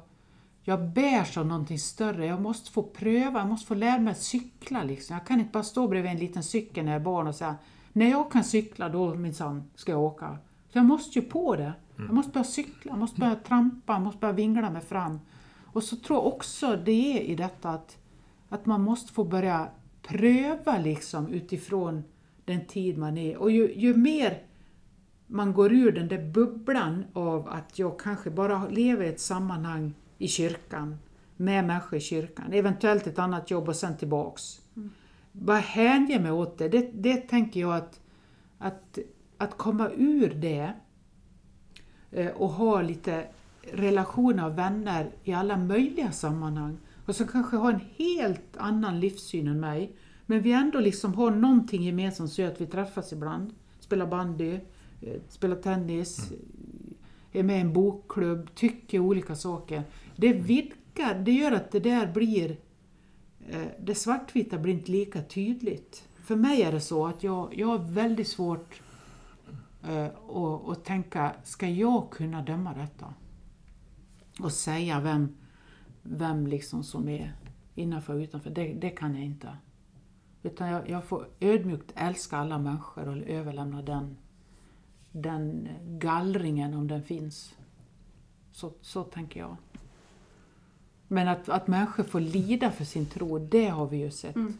jag 0.63 0.89
bärs 0.89 1.37
av 1.37 1.45
någonting 1.45 1.79
större. 1.79 2.25
Jag 2.25 2.41
måste 2.41 2.71
få 2.71 2.83
pröva, 2.83 3.39
jag 3.39 3.47
måste 3.47 3.67
få 3.67 3.75
lära 3.75 3.99
mig 3.99 4.11
att 4.11 4.21
cykla. 4.21 4.83
Liksom. 4.83 5.13
Jag 5.13 5.27
kan 5.27 5.39
inte 5.39 5.51
bara 5.51 5.63
stå 5.63 5.87
bredvid 5.87 6.11
en 6.11 6.17
liten 6.17 6.43
cykel 6.43 6.85
när 6.85 6.91
jag 6.91 7.01
är 7.01 7.05
barn 7.05 7.27
och 7.27 7.35
säga 7.35 7.55
när 7.93 8.09
jag 8.09 8.31
kan 8.31 8.43
cykla 8.43 8.89
då 8.89 9.15
minsann 9.15 9.63
ska 9.75 9.91
jag 9.91 10.01
åka. 10.01 10.37
Så 10.69 10.77
jag 10.77 10.85
måste 10.85 11.19
ju 11.19 11.25
på 11.25 11.55
det. 11.55 11.73
Jag 11.95 12.13
måste 12.13 12.31
börja 12.31 12.43
cykla, 12.43 12.91
jag 12.91 12.99
måste 12.99 13.19
börja 13.19 13.35
trampa, 13.35 13.93
jag 13.93 14.01
måste 14.01 14.19
börja 14.19 14.33
vingla 14.33 14.69
mig 14.69 14.81
fram. 14.81 15.19
Och 15.65 15.83
så 15.83 15.95
tror 15.95 16.19
jag 16.19 16.27
också 16.27 16.75
det 16.75 17.17
är 17.17 17.21
i 17.21 17.35
detta 17.35 17.69
att, 17.69 17.97
att 18.49 18.65
man 18.65 18.81
måste 18.81 19.13
få 19.13 19.23
börja 19.23 19.67
pröva 20.01 20.77
liksom 20.77 21.27
utifrån 21.27 22.03
den 22.47 22.65
tid 22.65 22.97
man 22.97 23.17
är. 23.17 23.37
Och 23.37 23.51
ju, 23.51 23.73
ju 23.73 23.97
mer 23.97 24.41
man 25.27 25.53
går 25.53 25.73
ur 25.73 25.91
den 25.91 26.07
där 26.07 26.31
bubblan 26.31 27.05
av 27.13 27.49
att 27.49 27.79
jag 27.79 27.99
kanske 27.99 28.29
bara 28.29 28.67
lever 28.67 29.05
i 29.05 29.09
ett 29.09 29.19
sammanhang 29.19 29.93
i 30.17 30.27
kyrkan, 30.27 30.97
med 31.37 31.65
människor 31.65 31.97
i 31.97 32.01
kyrkan, 32.01 32.53
eventuellt 32.53 33.07
ett 33.07 33.19
annat 33.19 33.51
jobb 33.51 33.69
och 33.69 33.75
sen 33.75 33.97
tillbaks. 33.97 34.61
Bara 35.31 35.57
hänge 35.57 36.19
mig 36.19 36.31
åt 36.31 36.57
det. 36.57 36.69
det. 36.69 36.91
Det 36.93 37.17
tänker 37.17 37.59
jag 37.59 37.75
att, 37.75 37.99
att, 38.57 38.97
att 39.37 39.57
komma 39.57 39.89
ur 39.97 40.29
det 40.29 40.73
eh, 42.11 42.27
och 42.27 42.49
ha 42.49 42.81
lite 42.81 43.27
relationer 43.71 44.45
och 44.45 44.57
vänner 44.57 45.11
i 45.23 45.33
alla 45.33 45.57
möjliga 45.57 46.11
sammanhang 46.11 46.77
och 47.05 47.15
som 47.15 47.27
kanske 47.27 47.57
har 47.57 47.73
en 47.73 47.85
helt 47.95 48.57
annan 48.57 48.99
livssyn 48.99 49.47
än 49.47 49.59
mig 49.59 49.95
men 50.29 50.41
vi 50.41 50.51
ändå 50.51 50.79
liksom 50.79 51.13
har 51.13 51.31
någonting 51.31 51.83
gemensamt 51.83 52.31
så 52.31 52.45
att 52.45 52.61
vi 52.61 52.67
träffas 52.67 53.13
ibland, 53.13 53.53
spelar 53.79 54.07
bandy, 54.07 54.59
eh, 55.01 55.21
spelar 55.29 55.55
tennis, 55.55 56.31
är 57.31 57.43
med 57.43 57.57
i 57.57 57.61
en 57.61 57.73
bokklubb, 57.73 58.55
tycker 58.55 58.99
olika 58.99 59.35
saker. 59.35 59.83
Det 60.15 60.33
vidgar, 60.33 61.19
det 61.19 61.31
gör 61.31 61.51
att 61.51 61.71
det 61.71 61.79
där 61.79 62.11
blir, 62.13 62.57
eh, 63.49 63.67
det 63.79 63.95
svartvita 63.95 64.57
blir 64.57 64.73
inte 64.73 64.91
lika 64.91 65.21
tydligt. 65.21 66.07
För 66.15 66.35
mig 66.35 66.61
är 66.61 66.71
det 66.71 66.81
så 66.81 67.07
att 67.07 67.23
jag, 67.23 67.53
jag 67.57 67.67
har 67.67 67.77
väldigt 67.77 68.27
svårt 68.27 68.81
eh, 69.87 70.05
att, 70.05 70.69
att 70.69 70.85
tänka, 70.85 71.35
ska 71.43 71.67
jag 71.67 72.09
kunna 72.11 72.41
döma 72.41 72.73
detta? 72.73 73.13
Och 74.39 74.51
säga 74.51 74.99
vem, 74.99 75.35
vem 76.03 76.47
liksom 76.47 76.83
som 76.83 77.09
är 77.09 77.33
innanför 77.75 78.13
och 78.13 78.19
utanför, 78.19 78.49
det, 78.49 78.73
det 78.73 78.89
kan 78.89 79.15
jag 79.15 79.25
inte. 79.25 79.49
Utan 80.43 80.67
jag, 80.67 80.89
jag 80.89 81.03
får 81.03 81.27
ödmjukt 81.39 81.91
älska 81.95 82.37
alla 82.37 82.57
människor 82.57 83.07
och 83.07 83.17
överlämna 83.17 83.81
den, 83.81 84.17
den 85.11 85.69
gallringen 85.83 86.73
om 86.73 86.87
den 86.87 87.03
finns. 87.03 87.55
Så, 88.51 88.73
så 88.81 89.03
tänker 89.03 89.39
jag. 89.39 89.57
Men 91.07 91.27
att, 91.27 91.49
att 91.49 91.67
människor 91.67 92.03
får 92.03 92.19
lida 92.19 92.71
för 92.71 92.85
sin 92.85 93.05
tro, 93.05 93.39
det 93.39 93.67
har 93.67 93.87
vi 93.87 93.97
ju 93.97 94.11
sett. 94.11 94.35
Mm. 94.35 94.57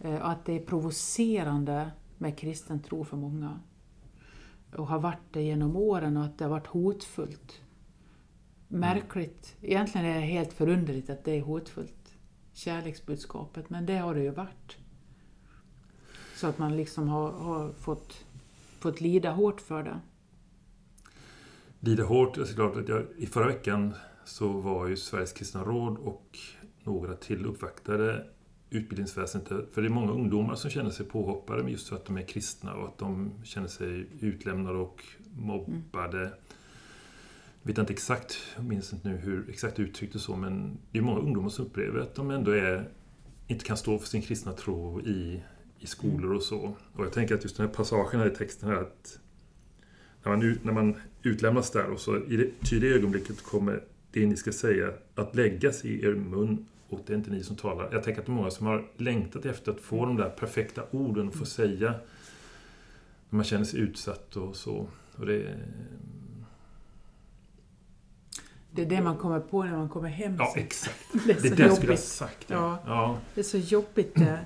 Eh, 0.00 0.24
att 0.24 0.44
det 0.44 0.52
är 0.52 0.66
provocerande 0.66 1.90
med 2.18 2.38
kristen 2.38 2.80
tro 2.80 3.04
för 3.04 3.16
många. 3.16 3.60
Och 4.76 4.86
har 4.86 4.98
varit 4.98 5.32
det 5.32 5.42
genom 5.42 5.76
åren 5.76 6.16
och 6.16 6.24
att 6.24 6.38
det 6.38 6.44
har 6.44 6.50
varit 6.50 6.66
hotfullt. 6.66 7.60
Märkligt. 8.68 9.56
Egentligen 9.60 10.06
är 10.06 10.14
det 10.14 10.26
helt 10.26 10.52
förunderligt 10.52 11.10
att 11.10 11.24
det 11.24 11.32
är 11.32 11.42
hotfullt. 11.42 12.14
Kärleksbudskapet, 12.52 13.70
men 13.70 13.86
det 13.86 13.96
har 13.96 14.14
det 14.14 14.22
ju 14.22 14.30
varit. 14.30 14.76
Så 16.42 16.48
att 16.48 16.58
man 16.58 16.76
liksom 16.76 17.08
har, 17.08 17.30
har 17.30 17.72
fått, 17.72 18.24
fått 18.78 19.00
lida 19.00 19.30
hårt 19.30 19.60
för 19.60 19.82
det. 19.82 20.00
Lida 21.80 22.04
hårt, 22.04 22.34
det 22.34 22.40
är 22.40 22.54
klart 22.54 22.76
att 22.76 22.88
jag, 22.88 23.06
i 23.16 23.26
förra 23.26 23.46
veckan 23.46 23.94
så 24.24 24.48
var 24.48 24.86
ju 24.86 24.96
Sveriges 24.96 25.32
kristna 25.32 25.64
råd 25.64 25.96
och 25.98 26.38
några 26.84 27.14
till 27.16 27.46
uppvaktade 27.46 28.26
utbildningsväsendet. 28.70 29.68
För 29.72 29.82
det 29.82 29.88
är 29.88 29.90
många 29.90 30.12
ungdomar 30.12 30.54
som 30.54 30.70
känner 30.70 30.90
sig 30.90 31.06
påhoppade 31.06 31.70
just 31.70 31.88
för 31.88 31.96
att 31.96 32.04
de 32.04 32.16
är 32.16 32.22
kristna 32.22 32.74
och 32.74 32.88
att 32.88 32.98
de 32.98 33.32
känner 33.44 33.68
sig 33.68 34.06
utlämnade 34.20 34.78
och 34.78 35.04
mobbade. 35.36 36.20
Jag 37.62 37.68
vet 37.68 37.78
inte 37.78 37.92
exakt, 37.92 38.38
jag 38.56 38.64
minns 38.64 38.92
inte 38.92 39.08
nu 39.08 39.16
hur 39.16 39.50
exakt 39.50 39.78
uttrycktes, 39.78 40.22
så, 40.22 40.36
men 40.36 40.78
det 40.92 40.98
är 40.98 41.02
många 41.02 41.20
ungdomar 41.20 41.48
som 41.48 41.66
upplever 41.66 42.00
att 42.00 42.14
de 42.14 42.30
ändå 42.30 42.50
är, 42.50 42.88
inte 43.46 43.64
kan 43.64 43.76
stå 43.76 43.98
för 43.98 44.06
sin 44.06 44.22
kristna 44.22 44.52
tro 44.52 45.00
i, 45.00 45.42
i 45.82 45.86
skolor 45.86 46.34
och 46.34 46.42
så. 46.42 46.76
Och 46.92 47.04
jag 47.04 47.12
tänker 47.12 47.34
att 47.34 47.42
just 47.42 47.56
den 47.56 47.66
här 47.66 47.74
passagen 47.74 48.20
här 48.20 48.26
i 48.26 48.34
texten 48.34 48.68
här 48.68 48.76
att 48.76 49.18
när 50.22 50.36
man, 50.36 50.58
när 50.62 50.72
man 50.72 50.96
utlämnas 51.22 51.70
där 51.70 51.90
och 51.90 52.00
så 52.00 52.16
i 52.16 52.36
det 52.36 52.68
tydliga 52.68 52.94
ögonblicket 52.94 53.42
kommer 53.42 53.84
det 54.12 54.26
ni 54.26 54.36
ska 54.36 54.52
säga 54.52 54.90
att 55.14 55.34
läggas 55.34 55.84
i 55.84 56.04
er 56.04 56.14
mun 56.14 56.66
och 56.88 57.00
det 57.06 57.12
är 57.12 57.16
inte 57.16 57.30
ni 57.30 57.42
som 57.42 57.56
talar. 57.56 57.88
Jag 57.92 58.02
tänker 58.02 58.20
att 58.20 58.26
det 58.26 58.32
är 58.32 58.34
många 58.34 58.50
som 58.50 58.66
har 58.66 58.90
längtat 58.96 59.46
efter 59.46 59.72
att 59.72 59.80
få 59.80 60.06
de 60.06 60.16
där 60.16 60.30
perfekta 60.30 60.82
orden 60.90 61.28
och 61.28 61.34
få 61.34 61.44
säga 61.44 61.94
när 63.28 63.36
man 63.36 63.44
känner 63.44 63.64
sig 63.64 63.80
utsatt 63.80 64.36
och 64.36 64.56
så. 64.56 64.88
Och 65.16 65.26
det, 65.26 65.58
Det 68.70 68.82
är 68.82 68.86
det 68.86 69.02
man 69.02 69.16
kommer 69.16 69.40
på 69.40 69.62
när 69.62 69.76
man 69.76 69.88
kommer 69.88 70.08
hem 70.08 70.36
ja, 70.38 70.54
exakt. 70.56 70.98
Det 71.26 71.32
är 71.32 71.42
Det 71.42 71.56
det 71.56 71.62
jag 71.62 71.76
skulle 71.76 71.92
ha 71.92 71.96
sagt. 71.96 72.50
Ja. 72.50 72.78
Ja. 72.86 73.18
Det 73.34 73.40
är 73.40 73.44
så 73.44 73.58
jobbigt 73.58 74.14
det. 74.14 74.38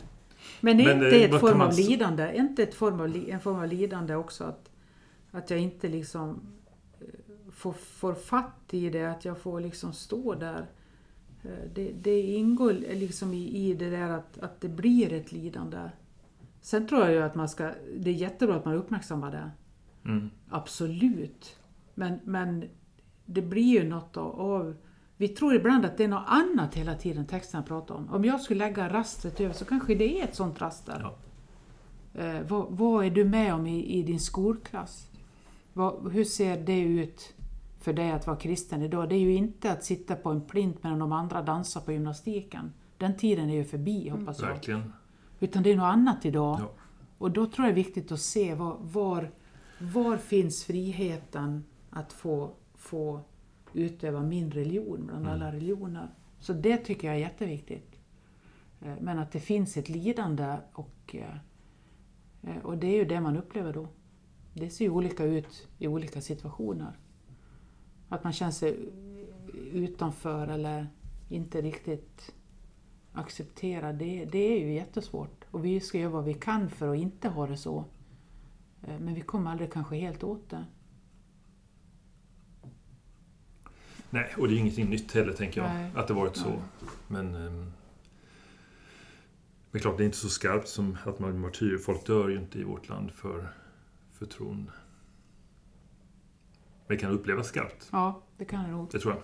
Men 0.60 0.80
är 0.80 0.84
Men, 0.84 0.96
inte 0.96 1.16
eh, 1.16 1.30
ett 1.34 1.40
form 1.40 1.58
man 1.58 1.66
av 1.66 1.74
lidande? 1.74 2.22
Är 2.22 2.32
inte 2.32 2.62
ett 2.62 2.74
form 2.74 3.00
av, 3.00 3.16
en 3.28 3.40
form 3.40 3.56
av 3.56 3.68
lidande 3.68 4.14
också 4.14 4.44
att, 4.44 4.70
att 5.30 5.50
jag 5.50 5.60
inte 5.60 5.88
liksom 5.88 6.40
eh, 7.00 7.06
får, 7.52 7.72
får 7.72 8.14
fatt 8.14 8.64
i 8.70 8.90
det, 8.90 9.04
att 9.04 9.24
jag 9.24 9.38
får 9.38 9.60
liksom 9.60 9.92
stå 9.92 10.34
där. 10.34 10.66
Eh, 11.42 11.70
Det, 11.74 11.92
det 12.02 12.20
ingår 12.20 12.72
liksom 12.72 13.34
i, 13.34 13.56
i 13.56 13.74
det 13.74 13.90
där 13.90 14.10
att, 14.10 14.38
att 14.38 14.60
det 14.60 14.68
blir 14.68 15.12
ett 15.12 15.32
lidande. 15.32 15.78
Sen 16.60 16.88
tror 16.88 17.00
jag 17.00 17.12
ju 17.12 17.22
att 17.22 17.34
man 17.34 17.48
ska, 17.48 17.70
det 17.96 18.10
är 18.10 18.14
jättebra 18.14 18.56
att 18.56 18.64
man 18.64 18.74
uppmärksammar 18.74 19.30
det. 19.30 19.50
Mm. 20.04 20.30
Absolut. 20.48 21.56
Men, 21.94 22.18
men 22.24 22.64
det 23.26 23.42
blir 23.42 23.82
ju 23.82 23.88
något 23.88 24.16
av, 24.16 24.40
av... 24.40 24.74
Vi 25.16 25.28
tror 25.28 25.54
ibland 25.54 25.84
att 25.84 25.96
det 25.96 26.04
är 26.04 26.08
något 26.08 26.26
annat 26.26 26.74
hela 26.74 26.94
tiden 26.94 27.26
texten 27.26 27.64
pratar 27.64 27.94
om. 27.94 28.08
Om 28.10 28.24
jag 28.24 28.40
skulle 28.40 28.58
lägga 28.58 28.88
rastret 28.88 29.40
över 29.40 29.54
så 29.54 29.64
kanske 29.64 29.94
det 29.94 30.20
är 30.20 30.24
ett 30.24 30.34
sånt 30.34 30.60
raster. 30.60 31.00
Ja. 31.02 31.16
Eh, 32.22 32.42
vad, 32.48 32.66
vad 32.70 33.04
är 33.04 33.10
du 33.10 33.24
med 33.24 33.54
om 33.54 33.66
i, 33.66 33.98
i 33.98 34.02
din 34.02 34.20
skolklass? 34.20 35.10
Vad, 35.72 36.12
hur 36.12 36.24
ser 36.24 36.60
det 36.60 36.80
ut 36.80 37.34
för 37.80 37.92
dig 37.92 38.10
att 38.10 38.26
vara 38.26 38.36
kristen 38.36 38.82
idag? 38.82 39.08
Det 39.08 39.14
är 39.14 39.20
ju 39.20 39.34
inte 39.34 39.72
att 39.72 39.84
sitta 39.84 40.16
på 40.16 40.30
en 40.30 40.40
plint 40.40 40.82
medan 40.82 40.98
de 40.98 41.12
andra 41.12 41.42
dansar 41.42 41.80
på 41.80 41.92
gymnastiken. 41.92 42.72
Den 42.98 43.16
tiden 43.16 43.50
är 43.50 43.54
ju 43.54 43.64
förbi 43.64 44.08
hoppas 44.08 44.40
jag. 44.40 44.48
Verkligen. 44.48 44.92
Utan 45.40 45.62
det 45.62 45.72
är 45.72 45.76
något 45.76 45.92
annat 45.92 46.24
idag. 46.24 46.58
Ja. 46.60 46.70
Och 47.18 47.30
då 47.30 47.46
tror 47.46 47.66
jag 47.66 47.76
det 47.76 47.80
är 47.80 47.84
viktigt 47.84 48.12
att 48.12 48.20
se 48.20 48.54
var, 48.54 48.76
var, 48.80 49.30
var 49.78 50.16
finns 50.16 50.64
friheten 50.64 51.64
att 51.90 52.12
få, 52.12 52.50
få 52.74 53.20
utöva 53.76 54.22
min 54.22 54.50
religion 54.50 55.06
bland 55.06 55.20
Mm. 55.26 55.32
alla 55.32 55.52
religioner. 55.52 56.08
Så 56.38 56.52
det 56.52 56.76
tycker 56.76 57.08
jag 57.08 57.16
är 57.16 57.20
jätteviktigt. 57.20 58.00
Eh, 58.80 58.94
Men 59.00 59.18
att 59.18 59.32
det 59.32 59.40
finns 59.40 59.76
ett 59.76 59.88
lidande 59.88 60.56
och, 60.72 61.14
eh, 61.14 61.36
eh, 62.42 62.62
och 62.64 62.78
det 62.78 62.86
är 62.86 62.96
ju 62.96 63.04
det 63.04 63.20
man 63.20 63.36
upplever 63.36 63.72
då. 63.72 63.88
Det 64.54 64.70
ser 64.70 64.84
ju 64.84 64.90
olika 64.90 65.24
ut 65.24 65.68
i 65.78 65.88
olika 65.88 66.20
situationer. 66.20 66.98
att 68.08 68.24
man 68.24 68.32
känner 68.32 68.52
sig 68.52 68.76
utanför 69.72 70.48
eller 70.48 70.86
inte 71.28 71.60
riktigt 71.62 72.34
accepterad, 73.12 73.94
det, 73.94 74.24
det 74.24 74.38
är 74.38 74.60
ju 74.60 74.72
jättesvårt. 74.74 75.44
Och 75.50 75.64
vi 75.64 75.80
ska 75.80 75.98
göra 75.98 76.10
vad 76.12 76.24
vi 76.24 76.34
kan 76.34 76.70
för 76.70 76.88
att 76.88 76.98
inte 76.98 77.28
ha 77.28 77.46
det 77.46 77.56
så. 77.56 77.84
Men 78.80 79.14
vi 79.14 79.20
kommer 79.20 79.50
aldrig 79.50 79.72
kanske 79.72 79.96
helt 79.96 80.24
åt 80.24 80.50
det. 80.50 80.64
Nej, 84.16 84.34
och 84.38 84.48
det 84.48 84.54
är 84.54 84.58
ingenting 84.58 84.90
nytt 84.90 85.12
heller, 85.12 85.32
tänker 85.32 85.60
jag, 85.60 85.70
Nej. 85.70 85.90
att 85.94 86.08
det 86.08 86.14
varit 86.14 86.36
så. 86.36 86.48
Nej. 86.48 86.58
Men, 87.08 87.34
ehm, 87.34 87.72
men 89.70 89.80
klart, 89.80 89.96
det 89.96 90.02
är 90.02 90.06
inte 90.06 90.16
så 90.16 90.28
skarpt 90.28 90.68
som 90.68 90.98
att 91.04 91.18
man 91.18 91.30
är 91.30 91.38
martyr. 91.38 91.78
Folk 91.78 92.06
dör 92.06 92.28
ju 92.28 92.38
inte 92.38 92.58
i 92.58 92.64
vårt 92.64 92.88
land 92.88 93.10
för, 93.10 93.48
för 94.12 94.26
tron. 94.26 94.70
Men 96.86 96.96
det 96.96 96.96
kan 96.96 97.10
upplevas 97.10 97.46
skarpt, 97.48 97.88
Ja, 97.92 98.22
det 98.36 98.44
kan 98.44 98.64
det 98.64 98.70
nog. 98.70 98.88
det 98.92 98.98
tror 98.98 99.14
jag. 99.14 99.22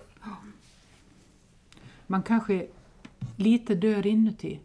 Man 2.07 2.23
kanske 2.23 2.67
lite 3.35 3.75
dör 3.75 4.07
inuti. 4.07 4.59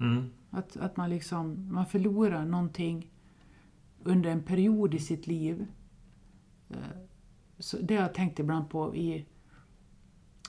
Mm. 0.00 0.30
Att, 0.50 0.76
att 0.76 0.96
man 0.96 1.10
liksom 1.10 1.72
man 1.72 1.86
förlorar 1.86 2.44
någonting 2.44 3.10
under 4.04 4.30
en 4.30 4.42
period 4.42 4.94
i 4.94 4.98
sitt 4.98 5.26
liv. 5.26 5.66
Så 7.58 7.76
det 7.76 7.94
har 7.96 8.02
jag 8.02 8.14
tänkt 8.14 8.38
ibland 8.38 8.70
på 8.70 8.94
i, 8.96 9.24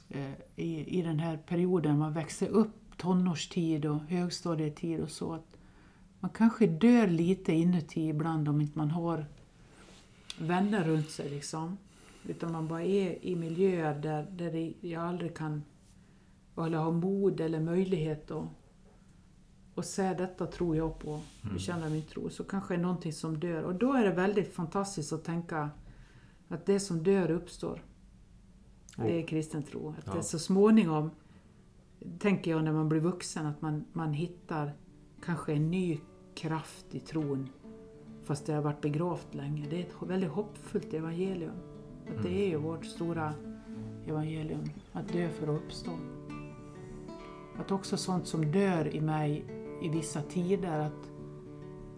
eh, 0.09 0.31
i, 0.55 0.99
i 0.99 1.01
den 1.01 1.19
här 1.19 1.37
perioden 1.37 1.97
man 1.97 2.13
växer 2.13 2.47
upp, 2.47 2.97
tonårstid 2.97 3.85
och 3.85 3.99
högstadietid 3.99 4.99
och 4.99 5.11
så. 5.11 5.33
Att 5.33 5.57
man 6.19 6.31
kanske 6.31 6.67
dör 6.67 7.07
lite 7.07 7.53
inuti 7.53 8.09
ibland 8.09 8.49
om 8.49 8.61
inte 8.61 8.77
man 8.77 8.91
har 8.91 9.25
vänner 10.39 10.83
runt 10.83 11.09
sig. 11.09 11.29
Liksom. 11.29 11.77
Utan 12.27 12.51
man 12.51 12.67
bara 12.67 12.83
är 12.83 13.25
i 13.25 13.35
miljöer 13.35 13.99
där, 13.99 14.27
där 14.31 14.73
jag 14.81 15.03
aldrig 15.03 15.35
kan 15.37 15.63
eller 16.57 16.77
ha 16.77 16.91
mod 16.91 17.39
eller 17.39 17.59
möjlighet 17.59 18.31
att 18.31 18.47
och 19.75 19.85
säga 19.85 20.13
detta 20.13 20.47
tror 20.47 20.75
jag 20.75 20.99
på, 20.99 21.21
Mm. 21.41 21.55
bekänna 21.55 21.89
min 21.89 22.01
tro, 22.01 22.29
så 22.29 22.43
kanske 22.43 22.73
är 22.73 22.77
någonting 22.77 23.13
som 23.13 23.39
dör. 23.39 23.63
Och 23.63 23.75
då 23.75 23.93
är 23.93 24.03
det 24.03 24.11
väldigt 24.11 24.53
fantastiskt 24.53 25.13
att 25.13 25.23
tänka 25.23 25.69
att 26.47 26.65
det 26.65 26.79
som 26.79 27.03
dör 27.03 27.31
uppstår. 27.31 27.83
Det 28.97 29.21
är 29.21 29.27
kristen 29.27 29.63
tro. 29.63 29.89
Att 29.89 30.03
Ja. 30.07 30.13
det 30.13 30.23
så 30.23 30.39
småningom, 30.39 31.09
tänker 32.19 32.51
jag 32.51 32.63
när 32.63 32.73
man 32.73 32.89
blir 32.89 32.99
vuxen, 32.99 33.45
att 33.45 33.61
man, 33.61 33.85
man 33.93 34.13
hittar 34.13 34.71
kanske 35.25 35.53
en 35.53 35.71
ny 35.71 35.99
kraft 36.35 36.85
i 36.95 36.99
tron. 36.99 37.49
Fast 38.23 38.45
det 38.45 38.53
har 38.53 38.61
varit 38.61 38.81
begravt 38.81 39.35
länge. 39.35 39.67
Det 39.69 39.75
är 39.75 39.81
ett 39.81 39.95
väldigt 40.09 40.29
hoppfullt 40.31 40.93
evangelium. 40.93 41.51
Att 42.07 42.23
det 42.23 42.29
Mm. 42.29 42.41
är 42.41 42.47
ju 42.47 42.57
vårt 42.57 42.85
stora 42.85 43.33
evangelium, 44.07 44.63
att 44.91 45.13
dö 45.13 45.29
för 45.29 45.47
att 45.55 45.61
uppstå. 45.63 45.91
Att 47.57 47.71
också 47.71 47.97
sånt 47.97 48.27
som 48.27 48.51
dör 48.51 48.95
i 48.95 49.01
mig 49.01 49.45
i 49.81 49.89
vissa 49.89 50.21
tider, 50.21 50.79
att, 50.79 51.11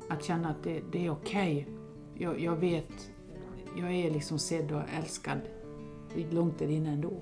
att 0.10 0.24
känna 0.24 0.50
att 0.50 0.64
det, 0.64 0.84
det 0.92 1.06
är 1.06 1.10
okej. 1.10 1.68
Jag, 2.14 2.40
jag 2.40 2.56
vet, 2.56 3.12
jag 3.78 3.94
är 3.94 4.12
liksom 4.12 4.40
sedd 4.40 4.72
och 4.72 4.82
älskad 4.98 5.40
långt 6.32 6.60
där 6.60 6.68
inne 6.68 6.90
ändå. 6.90 7.22